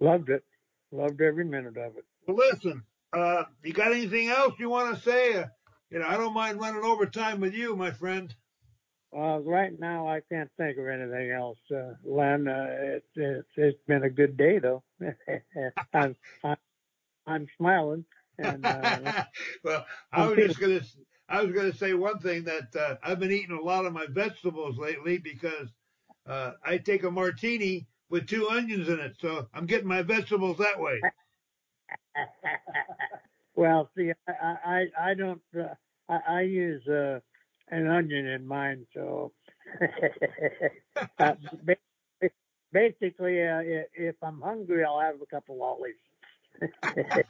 Loved 0.00 0.30
it. 0.30 0.44
Loved 0.92 1.20
every 1.20 1.44
minute 1.44 1.76
of 1.76 1.96
it. 1.96 2.04
Well, 2.26 2.36
listen, 2.36 2.82
uh, 3.12 3.44
you 3.62 3.72
got 3.72 3.92
anything 3.92 4.28
else 4.28 4.54
you 4.58 4.68
want 4.68 4.94
to 4.94 5.02
say? 5.02 5.34
Uh, 5.34 5.46
you 5.90 5.98
know, 5.98 6.06
I 6.06 6.16
don't 6.16 6.34
mind 6.34 6.60
running 6.60 6.84
overtime 6.84 7.40
with 7.40 7.54
you, 7.54 7.76
my 7.76 7.90
friend. 7.90 8.34
Uh, 9.16 9.38
right 9.40 9.78
now, 9.78 10.08
I 10.08 10.20
can't 10.28 10.50
think 10.56 10.76
of 10.76 10.88
anything 10.88 11.30
else, 11.30 11.58
uh, 11.72 11.92
Len. 12.04 12.48
Uh, 12.48 12.66
it, 12.70 13.04
it, 13.14 13.44
it's 13.56 13.78
been 13.86 14.02
a 14.02 14.10
good 14.10 14.36
day, 14.36 14.58
though. 14.58 14.82
I'm, 15.94 16.16
I'm, 16.42 16.56
I'm 17.26 17.46
smiling. 17.56 18.04
And, 18.38 18.66
uh, 18.66 19.24
well, 19.64 19.86
I 20.12 20.26
was 20.26 20.36
just 20.36 20.58
gonna, 20.58 20.80
I 21.28 21.42
was 21.42 21.52
gonna 21.52 21.74
say 21.74 21.94
one 21.94 22.18
thing 22.18 22.44
that 22.44 22.74
uh, 22.74 22.96
I've 23.04 23.20
been 23.20 23.30
eating 23.30 23.56
a 23.56 23.62
lot 23.62 23.86
of 23.86 23.92
my 23.92 24.06
vegetables 24.10 24.76
lately 24.78 25.18
because 25.18 25.68
uh, 26.26 26.52
I 26.64 26.78
take 26.78 27.04
a 27.04 27.10
martini 27.10 27.86
with 28.10 28.28
two 28.28 28.48
onions 28.48 28.88
in 28.88 29.00
it, 29.00 29.16
so 29.20 29.48
I'm 29.54 29.66
getting 29.66 29.88
my 29.88 30.02
vegetables 30.02 30.58
that 30.58 30.80
way. 30.80 31.00
well, 33.54 33.90
see, 33.96 34.12
I, 34.28 34.56
I, 34.64 34.86
I 35.10 35.14
don't, 35.14 35.42
uh, 35.58 35.74
I, 36.08 36.18
I 36.28 36.40
use 36.42 36.86
uh, 36.86 37.20
an 37.68 37.86
onion 37.88 38.26
in 38.26 38.46
mine, 38.46 38.86
so 38.94 39.32
uh, 41.18 41.34
basically, 42.72 43.42
uh, 43.42 43.62
if 43.94 44.16
I'm 44.22 44.40
hungry, 44.40 44.84
I'll 44.84 45.00
have 45.00 45.20
a 45.22 45.26
couple 45.26 45.58
lollies. 45.58 45.94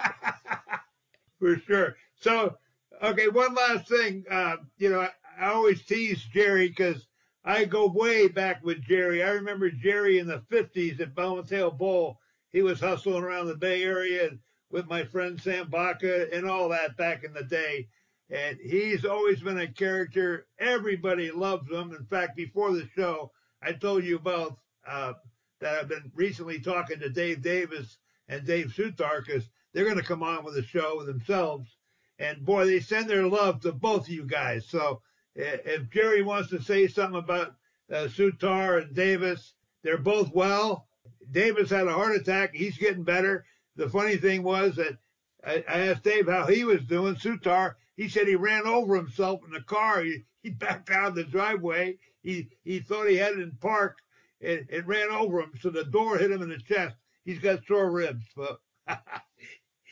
For 1.38 1.56
sure. 1.60 1.96
So, 2.20 2.56
okay, 3.02 3.28
one 3.28 3.54
last 3.54 3.88
thing. 3.88 4.24
Uh, 4.30 4.56
you 4.78 4.90
know, 4.90 5.00
I, 5.00 5.10
I 5.40 5.52
always 5.52 5.84
tease 5.84 6.24
Jerry 6.32 6.68
because 6.68 7.06
I 7.46 7.66
go 7.66 7.86
way 7.86 8.28
back 8.28 8.64
with 8.64 8.82
Jerry. 8.82 9.22
I 9.22 9.30
remember 9.30 9.70
Jerry 9.70 10.18
in 10.18 10.26
the 10.26 10.42
50s 10.50 10.98
at 11.00 11.14
Belmont 11.14 11.78
Bowl. 11.78 12.18
He 12.50 12.62
was 12.62 12.80
hustling 12.80 13.22
around 13.22 13.48
the 13.48 13.56
Bay 13.56 13.82
Area 13.82 14.30
with 14.70 14.86
my 14.86 15.04
friend 15.04 15.38
Sam 15.40 15.68
Baca 15.68 16.34
and 16.34 16.48
all 16.48 16.70
that 16.70 16.96
back 16.96 17.22
in 17.22 17.34
the 17.34 17.44
day. 17.44 17.88
And 18.30 18.58
he's 18.62 19.04
always 19.04 19.42
been 19.42 19.58
a 19.58 19.68
character. 19.68 20.46
Everybody 20.58 21.30
loves 21.30 21.70
him. 21.70 21.92
In 21.92 22.06
fact, 22.06 22.34
before 22.34 22.72
the 22.72 22.88
show, 22.96 23.30
I 23.62 23.72
told 23.72 24.04
you 24.04 24.16
about 24.16 24.56
uh, 24.86 25.12
that 25.60 25.78
I've 25.78 25.88
been 25.88 26.10
recently 26.14 26.60
talking 26.60 26.98
to 27.00 27.10
Dave 27.10 27.42
Davis 27.42 27.98
and 28.28 28.46
Dave 28.46 28.72
Soutar 28.74 29.24
because 29.24 29.50
they're 29.72 29.84
going 29.84 29.96
to 29.96 30.02
come 30.02 30.22
on 30.22 30.44
with 30.44 30.56
a 30.56 30.62
show 30.62 31.02
themselves. 31.02 31.76
And 32.18 32.44
boy, 32.44 32.64
they 32.64 32.80
send 32.80 33.10
their 33.10 33.26
love 33.26 33.60
to 33.60 33.72
both 33.72 34.02
of 34.02 34.08
you 34.08 34.24
guys. 34.24 34.66
So 34.66 35.02
if 35.34 35.90
Jerry 35.90 36.22
wants 36.22 36.50
to 36.50 36.62
say 36.62 36.86
something 36.86 37.18
about 37.18 37.54
uh, 37.90 38.06
Soutar 38.08 38.82
and 38.82 38.94
Davis, 38.94 39.54
they're 39.82 39.98
both 39.98 40.32
well. 40.32 40.86
Davis 41.30 41.70
had 41.70 41.86
a 41.86 41.92
heart 41.92 42.16
attack. 42.16 42.54
He's 42.54 42.78
getting 42.78 43.02
better. 43.02 43.44
The 43.76 43.88
funny 43.88 44.16
thing 44.16 44.42
was 44.42 44.76
that 44.76 44.98
I, 45.44 45.64
I 45.68 45.78
asked 45.88 46.04
Dave 46.04 46.28
how 46.28 46.46
he 46.46 46.64
was 46.64 46.82
doing. 46.84 47.16
Soutar, 47.16 47.74
he 47.96 48.08
said 48.08 48.28
he 48.28 48.36
ran 48.36 48.66
over 48.66 48.96
himself 48.96 49.40
in 49.44 49.52
the 49.52 49.62
car. 49.62 50.02
He, 50.02 50.24
he 50.42 50.50
backed 50.50 50.90
out 50.90 51.08
of 51.08 51.14
the 51.14 51.24
driveway. 51.24 51.98
He 52.22 52.48
he 52.64 52.80
thought 52.80 53.08
he 53.08 53.16
had 53.16 53.32
it 53.32 53.40
in 53.40 53.52
park. 53.60 53.98
It, 54.40 54.66
it 54.70 54.86
ran 54.86 55.10
over 55.10 55.40
him, 55.40 55.52
so 55.60 55.70
the 55.70 55.84
door 55.84 56.18
hit 56.18 56.30
him 56.30 56.42
in 56.42 56.48
the 56.50 56.58
chest. 56.58 56.96
He's 57.24 57.38
got 57.38 57.64
sore 57.66 57.90
ribs. 57.90 58.26
But 58.36 58.60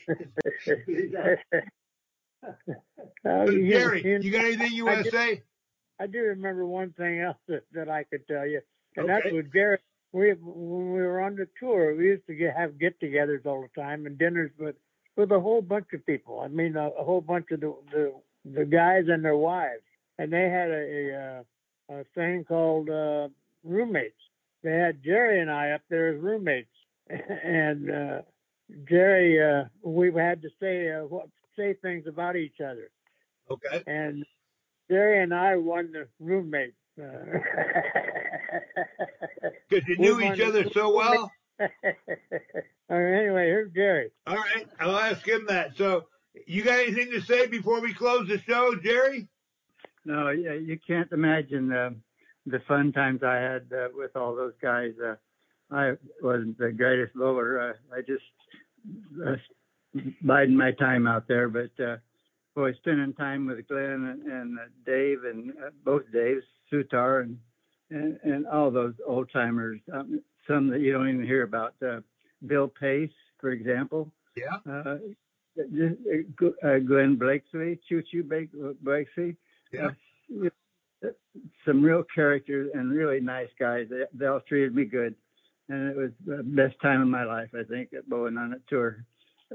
uh, 3.25 3.45
Gary, 3.45 4.03
you, 4.03 4.19
you, 4.21 4.31
got 4.31 4.45
anything 4.45 4.73
you 4.73 4.85
want 4.85 5.05
to 5.05 5.11
say? 5.11 5.43
I 5.99 6.07
do 6.07 6.19
remember 6.19 6.65
one 6.65 6.91
thing 6.93 7.19
else 7.19 7.37
that, 7.47 7.63
that 7.73 7.89
I 7.89 8.03
could 8.03 8.27
tell 8.27 8.45
you, 8.45 8.61
and 8.95 9.09
okay. 9.09 9.13
that's 9.13 9.33
with 9.33 9.51
Gary. 9.51 9.77
We 10.11 10.31
when 10.33 10.93
we 10.93 11.01
were 11.01 11.21
on 11.21 11.35
the 11.35 11.47
tour, 11.59 11.95
we 11.95 12.05
used 12.05 12.27
to 12.27 12.35
get, 12.35 12.55
have 12.55 12.77
get-togethers 12.77 13.45
all 13.45 13.61
the 13.61 13.81
time 13.81 14.05
and 14.05 14.17
dinners 14.17 14.51
with 14.59 14.75
with 15.15 15.31
a 15.31 15.39
whole 15.39 15.61
bunch 15.61 15.87
of 15.93 16.05
people. 16.05 16.39
I 16.39 16.47
mean, 16.47 16.75
a, 16.75 16.89
a 16.89 17.03
whole 17.03 17.21
bunch 17.21 17.47
of 17.51 17.61
the, 17.61 17.75
the 17.91 18.13
the 18.45 18.65
guys 18.65 19.05
and 19.07 19.23
their 19.23 19.37
wives, 19.37 19.83
and 20.17 20.31
they 20.31 20.49
had 20.49 20.69
a 20.69 21.43
a, 21.89 21.99
a 21.99 22.03
thing 22.15 22.43
called 22.43 22.89
uh, 22.89 23.29
roommates. 23.63 24.15
They 24.63 24.71
had 24.71 25.03
Jerry 25.03 25.41
and 25.41 25.51
I 25.51 25.71
up 25.71 25.81
there 25.89 26.13
as 26.13 26.21
roommates, 26.21 26.69
and 27.09 27.89
uh, 27.89 28.21
Jerry, 28.87 29.41
uh, 29.41 29.65
we 29.83 30.11
had 30.13 30.41
to 30.41 30.49
say 30.59 30.91
uh, 30.91 31.01
what 31.01 31.27
say 31.57 31.73
things 31.81 32.05
about 32.07 32.35
each 32.35 32.59
other. 32.59 32.89
Okay. 33.49 33.83
And 33.87 34.25
Jerry 34.89 35.21
and 35.23 35.33
I 35.33 35.55
won 35.55 35.91
the 35.91 36.07
roommate. 36.19 36.73
Because 39.69 39.87
you 39.87 39.97
knew 39.97 40.21
each 40.21 40.39
other 40.39 40.69
so 40.71 40.95
well. 40.95 41.31
All 41.59 41.69
right, 42.99 43.19
anyway, 43.21 43.45
here's 43.47 43.71
Jerry. 43.73 44.11
All 44.27 44.35
right, 44.35 44.67
I'll 44.79 44.97
ask 44.97 45.27
him 45.27 45.45
that. 45.47 45.75
So, 45.77 46.05
you 46.45 46.63
got 46.63 46.79
anything 46.79 47.11
to 47.11 47.21
say 47.21 47.47
before 47.47 47.81
we 47.81 47.93
close 47.93 48.27
the 48.27 48.39
show, 48.39 48.75
Jerry? 48.75 49.27
No, 50.05 50.29
yeah, 50.29 50.53
you 50.53 50.77
can't 50.85 51.11
imagine 51.11 51.71
uh, 51.71 51.91
the 52.45 52.59
fun 52.67 52.91
times 52.91 53.23
I 53.23 53.35
had 53.35 53.63
uh, 53.75 53.87
with 53.93 54.15
all 54.15 54.35
those 54.35 54.53
guys. 54.61 54.91
Uh, 55.03 55.15
I 55.71 55.93
wasn't 56.21 56.57
the 56.57 56.71
greatest 56.71 57.15
bowler. 57.15 57.59
Uh, 57.59 57.73
I 57.95 58.01
just 58.01 58.23
uh, 59.25 59.35
biding 60.21 60.57
my 60.57 60.71
time 60.71 61.07
out 61.07 61.27
there. 61.27 61.49
But 61.49 61.71
uh, 61.83 61.97
boy, 62.55 62.73
spending 62.75 63.13
time 63.13 63.47
with 63.47 63.67
Glenn 63.67 63.83
and, 64.05 64.23
and 64.23 64.59
uh, 64.59 64.63
Dave 64.85 65.23
and 65.25 65.51
uh, 65.51 65.69
both 65.83 66.03
Daves, 66.13 66.41
Soutar 66.71 67.23
and, 67.23 67.37
and 67.89 68.19
and 68.23 68.47
all 68.47 68.71
those 68.71 68.93
old 69.05 69.29
timers. 69.31 69.79
Um, 69.91 70.21
some 70.47 70.69
that 70.69 70.81
you 70.81 70.91
don't 70.91 71.09
even 71.09 71.25
hear 71.25 71.43
about. 71.43 71.73
Uh, 71.81 72.01
Bill 72.45 72.67
Pace, 72.67 73.09
for 73.39 73.51
example. 73.51 74.11
Yeah. 74.35 74.57
Uh, 74.69 74.97
uh, 75.57 76.79
Glenn 76.79 77.15
Blakeslee, 77.15 77.79
Choo 77.87 78.03
Choo 78.11 78.23
Blakeslee. 78.81 79.35
Yeah. 79.71 79.91
Uh, 80.45 80.47
some 81.65 81.81
real 81.81 82.03
characters 82.15 82.71
and 82.73 82.91
really 82.91 83.19
nice 83.19 83.49
guys. 83.59 83.87
They, 83.89 84.03
they 84.13 84.25
all 84.25 84.41
treated 84.41 84.75
me 84.75 84.85
good, 84.85 85.15
and 85.69 85.89
it 85.89 85.97
was 85.97 86.11
the 86.25 86.43
best 86.43 86.79
time 86.81 87.01
of 87.01 87.07
my 87.07 87.23
life, 87.25 87.49
I 87.53 87.63
think, 87.63 87.93
at 87.93 88.09
Bowling 88.09 88.37
on 88.37 88.53
a 88.53 88.69
tour. 88.69 89.05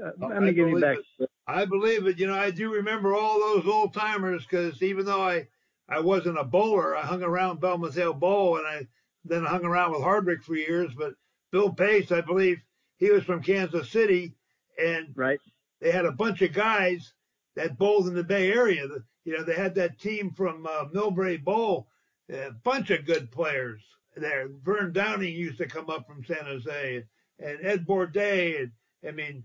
Uh, 0.03 0.11
let 0.19 0.41
me 0.41 0.53
give 0.53 0.69
you 0.69 0.79
back. 0.79 0.97
It. 1.19 1.29
I 1.47 1.65
believe 1.65 2.05
it. 2.07 2.19
You 2.19 2.27
know, 2.27 2.35
I 2.35 2.51
do 2.51 2.73
remember 2.73 3.15
all 3.15 3.39
those 3.39 3.67
old 3.67 3.93
timers 3.93 4.45
because 4.45 4.81
even 4.81 5.05
though 5.05 5.21
I 5.21 5.47
I 5.87 5.99
wasn't 5.99 6.37
a 6.37 6.43
bowler, 6.43 6.95
I 6.95 7.01
hung 7.01 7.23
around 7.23 7.59
Belmont 7.59 8.19
Bowl 8.19 8.57
and 8.57 8.67
I 8.67 8.87
then 9.25 9.43
hung 9.43 9.65
around 9.65 9.91
with 9.91 10.01
Hardwick 10.01 10.43
for 10.43 10.55
years. 10.55 10.91
But 10.95 11.13
Bill 11.51 11.73
Pace, 11.73 12.11
I 12.11 12.21
believe 12.21 12.61
he 12.97 13.09
was 13.09 13.23
from 13.23 13.41
Kansas 13.41 13.89
City, 13.89 14.35
and 14.77 15.07
right. 15.15 15.39
they 15.81 15.91
had 15.91 16.05
a 16.05 16.11
bunch 16.11 16.41
of 16.41 16.53
guys 16.53 17.13
that 17.55 17.77
bowled 17.77 18.07
in 18.07 18.13
the 18.13 18.23
Bay 18.23 18.51
Area. 18.51 18.87
You 19.25 19.37
know, 19.37 19.43
they 19.43 19.55
had 19.55 19.75
that 19.75 19.99
team 19.99 20.31
from 20.31 20.65
uh, 20.65 20.85
Millbrae 20.93 21.43
Bowl, 21.43 21.87
a 22.29 22.51
bunch 22.63 22.89
of 22.91 23.05
good 23.05 23.31
players 23.31 23.81
there. 24.15 24.47
Vern 24.63 24.93
Downing 24.93 25.33
used 25.33 25.57
to 25.57 25.67
come 25.67 25.89
up 25.89 26.07
from 26.07 26.23
San 26.23 26.45
Jose, 26.45 27.03
and 27.39 27.57
Ed 27.61 27.85
Bourdase, 27.85 28.61
and 28.63 28.71
I 29.07 29.11
mean, 29.11 29.43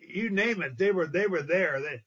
you 0.00 0.30
name 0.30 0.62
it, 0.62 0.78
they 0.78 0.90
were 0.90 1.06
they 1.06 1.26
were 1.26 1.42
there. 1.42 1.80
They, 1.80 2.02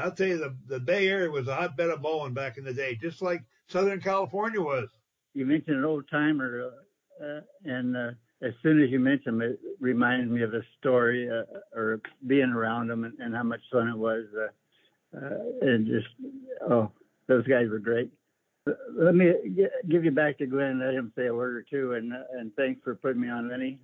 I'll 0.00 0.12
tell 0.12 0.26
you, 0.26 0.38
the 0.38 0.56
the 0.66 0.80
Bay 0.80 1.08
Area 1.08 1.30
was 1.30 1.48
a 1.48 1.54
hotbed 1.54 1.90
of 1.90 2.02
bowling 2.02 2.34
back 2.34 2.56
in 2.56 2.64
the 2.64 2.72
day, 2.72 2.98
just 3.00 3.20
like 3.20 3.42
Southern 3.68 4.00
California 4.00 4.60
was. 4.60 4.88
You 5.34 5.46
mentioned 5.46 5.76
an 5.76 5.84
old 5.84 6.08
timer, 6.10 6.72
uh, 7.20 7.24
uh, 7.24 7.40
and 7.64 7.96
uh, 7.96 8.10
as 8.42 8.52
soon 8.62 8.82
as 8.82 8.90
you 8.90 8.98
mentioned 8.98 9.42
it, 9.42 9.60
it 9.62 9.76
reminded 9.80 10.30
me 10.30 10.42
of 10.42 10.54
a 10.54 10.62
story 10.78 11.28
uh, 11.30 11.42
or 11.74 12.00
being 12.26 12.50
around 12.50 12.88
them 12.88 13.04
and, 13.04 13.18
and, 13.20 13.34
how 13.34 13.42
much 13.42 13.60
fun 13.70 13.88
it 13.88 13.96
was. 13.96 14.24
Uh, 14.36 15.16
uh, 15.16 15.38
and 15.60 15.86
just, 15.86 16.08
oh, 16.68 16.90
those 17.28 17.46
guys 17.46 17.68
were 17.68 17.78
great. 17.78 18.10
Let 18.96 19.14
me 19.14 19.32
give 19.88 20.04
you 20.04 20.10
back 20.10 20.38
to 20.38 20.46
Glenn. 20.46 20.80
Let 20.80 20.94
him 20.94 21.12
say 21.16 21.26
a 21.26 21.34
word 21.34 21.56
or 21.56 21.62
two. 21.62 21.94
And 21.94 22.12
and 22.32 22.54
thanks 22.56 22.80
for 22.84 22.94
putting 22.94 23.20
me 23.20 23.28
on, 23.28 23.48
Lenny. 23.48 23.78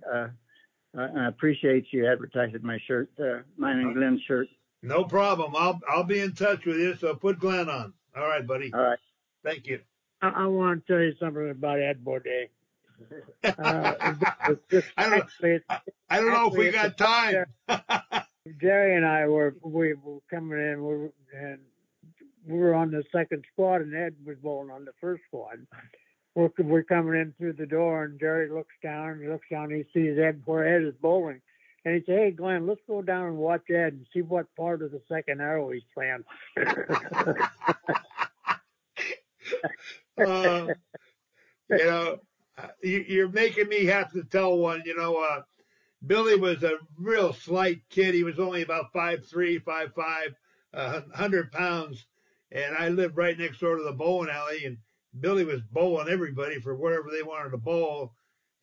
I 0.95 1.27
appreciate 1.27 1.85
you 1.91 2.07
advertising 2.07 2.61
my 2.63 2.79
shirt, 2.87 3.09
uh, 3.19 3.39
mine 3.57 3.79
and 3.79 3.93
Glenn's 3.93 4.21
shirt. 4.21 4.47
No 4.81 5.03
problem. 5.03 5.55
I'll 5.55 5.79
I'll 5.89 6.03
be 6.03 6.19
in 6.19 6.33
touch 6.33 6.65
with 6.65 6.77
you. 6.77 6.95
So 6.95 7.13
put 7.15 7.39
Glenn 7.39 7.69
on. 7.69 7.93
All 8.15 8.27
right, 8.27 8.45
buddy. 8.45 8.71
All 8.73 8.81
right. 8.81 8.99
Thank 9.43 9.67
you. 9.67 9.79
I, 10.21 10.29
I 10.29 10.45
want 10.45 10.85
to 10.85 10.93
tell 10.93 11.01
you 11.01 11.13
something 11.19 11.49
about 11.49 11.79
Ed 11.79 12.03
Bourdase. 12.03 12.49
Uh, 13.43 13.93
I 14.97 15.09
don't, 15.09 15.25
I, 15.69 15.79
I 16.09 16.19
don't 16.19 16.33
know 16.33 16.47
if 16.47 16.57
we 16.57 16.71
got 16.71 16.97
time. 16.97 17.45
Jerry 18.59 18.95
and 18.95 19.05
I 19.05 19.27
were 19.27 19.55
we 19.61 19.93
were 19.93 20.19
coming 20.31 20.57
in, 20.57 20.83
we 20.83 20.95
were, 20.95 21.11
and 21.35 21.59
we 22.47 22.57
were 22.57 22.73
on 22.73 22.89
the 22.89 23.03
second 23.11 23.45
squad, 23.53 23.81
and 23.81 23.95
Ed 23.95 24.15
was 24.25 24.37
bowling 24.41 24.71
on 24.71 24.83
the 24.85 24.93
first 24.99 25.21
squad. 25.27 25.59
We're, 26.37 26.51
we're 26.59 26.83
coming 26.83 27.19
in 27.19 27.33
through 27.35 27.53
the 27.53 27.65
door, 27.65 28.03
and 28.03 28.19
Jerry 28.19 28.47
looks 28.47 28.75
down. 28.83 29.19
He 29.19 29.27
looks 29.27 29.47
down. 29.49 29.71
And 29.71 29.83
he 29.83 29.85
sees 29.91 30.19
Ed 30.19 30.43
where 30.45 30.67
Ed 30.67 30.83
is 30.83 30.93
bowling, 31.01 31.41
and 31.83 31.95
he 31.95 32.03
said, 32.05 32.19
"Hey, 32.19 32.29
Glenn, 32.29 32.67
let's 32.67 32.81
go 32.87 33.01
down 33.01 33.25
and 33.25 33.37
watch 33.37 33.63
Ed 33.71 33.93
and 33.93 34.05
see 34.13 34.21
what 34.21 34.45
part 34.55 34.83
of 34.83 34.91
the 34.91 35.01
second 35.09 35.41
arrow 35.41 35.71
he's 35.71 35.81
playing." 35.95 36.23
uh, 40.19 40.67
you 41.71 41.77
know, 41.77 42.19
you're 42.83 43.29
making 43.29 43.67
me 43.67 43.85
have 43.85 44.11
to 44.11 44.23
tell 44.23 44.59
one. 44.59 44.83
You 44.85 44.95
know, 44.95 45.17
uh, 45.17 45.41
Billy 46.05 46.35
was 46.35 46.61
a 46.61 46.77
real 46.99 47.33
slight 47.33 47.81
kid. 47.89 48.13
He 48.13 48.23
was 48.23 48.37
only 48.37 48.61
about 48.61 48.93
five 48.93 49.25
three, 49.25 49.57
five 49.57 49.91
five, 49.95 50.35
uh, 50.71 51.01
hundred 51.15 51.51
pounds, 51.51 52.05
and 52.51 52.75
I 52.77 52.89
lived 52.89 53.17
right 53.17 53.39
next 53.39 53.59
door 53.59 53.77
to 53.77 53.83
the 53.83 53.91
bowling 53.91 54.29
alley. 54.29 54.65
And 54.65 54.77
Billy 55.19 55.43
was 55.43 55.61
bowling 55.71 56.09
everybody 56.09 56.59
for 56.59 56.75
whatever 56.75 57.09
they 57.11 57.23
wanted 57.23 57.51
to 57.51 57.57
bowl, 57.57 58.13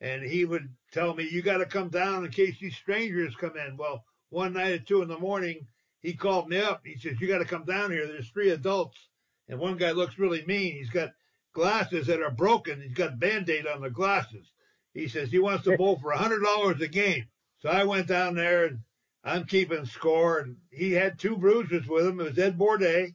and 0.01 0.23
he 0.23 0.45
would 0.45 0.67
tell 0.91 1.13
me, 1.13 1.27
"You 1.29 1.41
got 1.41 1.57
to 1.57 1.65
come 1.65 1.89
down 1.89 2.25
in 2.25 2.31
case 2.31 2.55
these 2.59 2.75
strangers 2.75 3.35
come 3.35 3.57
in." 3.57 3.77
Well, 3.77 4.03
one 4.29 4.53
night 4.53 4.73
at 4.73 4.87
two 4.87 5.01
in 5.01 5.07
the 5.07 5.19
morning, 5.19 5.67
he 6.01 6.13
called 6.13 6.49
me 6.49 6.57
up. 6.57 6.81
He 6.85 6.97
says, 6.97 7.19
"You 7.19 7.27
got 7.27 7.39
to 7.39 7.45
come 7.45 7.65
down 7.65 7.91
here. 7.91 8.07
There's 8.07 8.29
three 8.29 8.49
adults, 8.49 8.97
and 9.47 9.59
one 9.59 9.77
guy 9.77 9.91
looks 9.91 10.19
really 10.19 10.45
mean. 10.45 10.73
He's 10.73 10.89
got 10.89 11.13
glasses 11.53 12.07
that 12.07 12.21
are 12.21 12.31
broken. 12.31 12.81
He's 12.81 12.93
got 12.93 13.19
band-aid 13.19 13.65
on 13.65 13.81
the 13.81 13.89
glasses. 13.89 14.51
He 14.93 15.07
says 15.07 15.31
he 15.31 15.39
wants 15.39 15.63
to 15.63 15.77
bowl 15.77 15.97
for 15.97 16.11
a 16.11 16.17
hundred 16.17 16.41
dollars 16.41 16.81
a 16.81 16.87
game. 16.87 17.25
So 17.59 17.69
I 17.69 17.83
went 17.85 18.07
down 18.07 18.35
there 18.35 18.65
and 18.65 18.79
I'm 19.23 19.45
keeping 19.45 19.85
score. 19.85 20.39
And 20.39 20.57
he 20.69 20.91
had 20.91 21.17
two 21.17 21.37
bruisers 21.37 21.87
with 21.87 22.05
him. 22.05 22.19
It 22.19 22.23
was 22.23 22.39
Ed 22.39 22.57
Bourdase, 22.57 23.13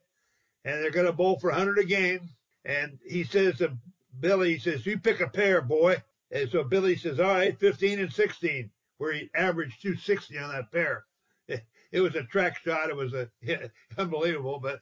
and 0.65 0.83
they're 0.83 0.91
going 0.91 1.07
to 1.07 1.13
bowl 1.13 1.39
for 1.39 1.51
a 1.51 1.55
hundred 1.55 1.79
a 1.79 1.85
game. 1.85 2.29
And 2.65 2.99
he 3.05 3.25
says 3.25 3.59
to 3.59 3.77
Billy, 4.19 4.55
he 4.55 4.59
says, 4.59 4.85
"You 4.85 4.99
pick 4.99 5.21
a 5.21 5.29
pair, 5.29 5.63
boy." 5.63 6.03
And 6.31 6.51
so 6.51 6.63
Billy 6.63 6.97
says, 6.97 7.19
"All 7.19 7.29
right, 7.29 7.59
15 7.59 8.01
and 8.01 8.13
16," 8.13 8.71
where 8.99 9.13
he 9.13 9.31
averaged 9.35 9.83
260 9.83 10.39
on 10.39 10.53
that 10.53 10.73
pair. 10.73 11.05
It, 11.93 12.01
was 12.01 12.15
a 12.15 12.23
track 12.23 12.57
shot. 12.59 12.89
It 12.89 12.95
was 12.95 13.15
a 13.15 13.29
yeah, 13.43 13.67
unbelievable, 13.99 14.61
but 14.61 14.81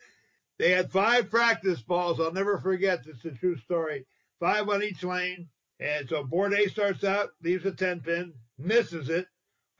they 0.59 0.73
had 0.73 0.93
five 0.93 1.31
practice 1.31 1.81
balls. 1.81 2.21
I'll 2.21 2.33
never 2.33 2.59
forget. 2.59 3.03
This 3.03 3.17
is 3.25 3.25
a 3.25 3.39
true 3.39 3.57
story. 3.57 4.05
Five 4.41 4.69
on 4.69 4.83
each 4.83 5.03
lane. 5.03 5.49
And 5.81 6.09
so 6.09 6.25
Bourdase 6.25 6.73
starts 6.73 7.05
out, 7.05 7.31
leaves 7.43 7.65
a 7.65 7.73
10 7.73 8.01
pin, 8.01 8.35
misses 8.59 9.09
it. 9.09 9.27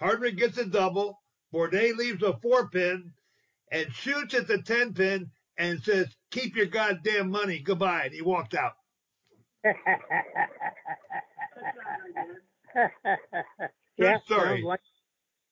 Hardwick 0.01 0.37
gets 0.37 0.57
a 0.57 0.65
double. 0.65 1.21
Bourdase 1.53 1.97
leaves 1.97 2.23
a 2.23 2.39
four 2.39 2.69
pin 2.69 3.13
and 3.73 3.93
shoots 3.93 4.35
at 4.35 4.47
the 4.47 4.63
10 4.63 4.95
pin 4.95 5.31
and 5.57 5.83
says, 5.83 6.07
Keep 6.31 6.57
your 6.57 6.67
goddamn 6.67 7.31
money. 7.31 7.59
Goodbye. 7.61 8.05
And 8.05 8.15
he 8.15 8.23
walked 8.23 8.55
out. 8.55 8.73
yeah, 13.97 14.19
story. 14.25 14.63
Like... 14.63 14.81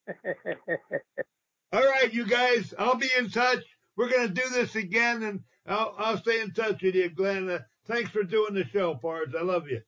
All 1.73 1.83
right, 1.83 2.13
you 2.13 2.27
guys, 2.27 2.73
I'll 2.79 2.95
be 2.97 3.11
in 3.19 3.31
touch 3.31 3.65
we're 3.97 4.11
going 4.11 4.29
to 4.29 4.35
do 4.35 4.49
this 4.51 4.77
again, 4.77 5.23
and 5.23 5.41
I'll, 5.67 5.95
I'll 5.99 6.19
stay 6.19 6.41
in 6.41 6.53
touch 6.53 6.83
with 6.83 6.95
you, 6.95 7.09
Glenn. 7.09 7.49
Uh, 7.49 7.61
thanks 7.87 8.11
for 8.11 8.23
doing 8.23 8.55
the 8.55 8.65
show, 8.65 8.95
Pards. 8.95 9.35
I 9.35 9.43
love 9.43 9.69
you. 9.69 9.81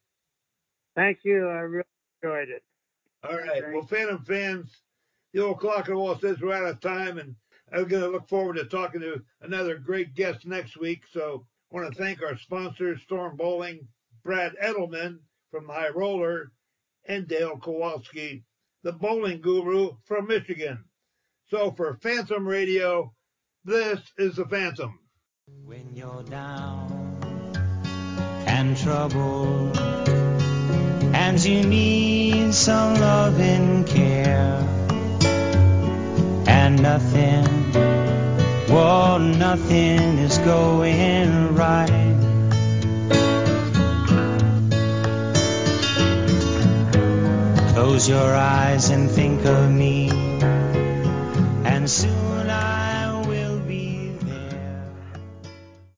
Thank 0.97 1.21
you. 1.25 1.47
I 1.47 1.61
really 1.61 1.85
enjoyed 2.23 2.49
it. 2.49 2.63
All 3.23 3.37
right. 3.37 3.63
Well, 3.73 3.87
Phantom 3.87 4.25
fans, 4.25 4.71
the 5.33 5.45
old 5.45 5.61
clock 5.61 5.89
on 5.89 5.95
the 5.95 6.01
wall 6.01 6.19
says 6.19 6.41
we're 6.41 6.55
out 6.55 6.65
of 6.65 6.81
time, 6.81 7.19
and 7.19 7.37
I'm 7.73 7.89
going 7.89 8.03
to 8.03 8.09
look 8.09 8.29
forward 8.29 8.57
to 8.57 8.65
talking 8.65 9.01
to 9.01 9.23
another 9.43 9.77
great 9.77 10.15
guest 10.15 10.47
next 10.47 10.77
week. 10.77 11.03
So 11.13 11.47
I 11.71 11.77
want 11.77 11.93
to 11.93 12.03
thank 12.03 12.23
our 12.23 12.37
sponsors, 12.39 13.03
Storm 13.03 13.37
Bowling, 13.37 13.89
Brad 14.25 14.55
Edelman 14.63 15.19
from 15.51 15.67
the 15.67 15.73
High 15.73 15.91
Roller, 15.91 16.53
and 17.07 17.27
Dale 17.27 17.59
Kowalski, 17.59 18.45
the 18.83 18.93
bowling 18.93 19.41
guru 19.41 19.97
from 20.05 20.27
Michigan. 20.27 20.85
So 21.51 21.71
for 21.73 21.99
Phantom 22.03 22.47
Radio, 22.47 23.15
this 23.65 24.01
is 24.19 24.37
the 24.37 24.45
Phantom. 24.45 24.99
When 25.65 25.95
you're 25.95 26.23
down 26.25 27.19
and 28.47 28.77
troubled, 28.77 29.79
and 31.15 31.43
you 31.43 31.65
need 31.65 32.53
some 32.53 33.01
love 33.01 33.41
and 33.41 33.87
care, 33.87 34.67
and 36.47 36.83
nothing, 36.83 37.58
wall, 38.79 39.19
nothing 39.19 40.19
is 40.27 40.39
going 40.39 41.55
right. 41.55 42.17
Close 47.75 48.09
your 48.09 48.31
eyes 48.35 48.91
and 48.91 49.11
think 49.11 49.45
of 49.45 49.71
me, 49.71 50.11
and 51.65 51.91
soon 51.91 52.51
I. 52.51 52.78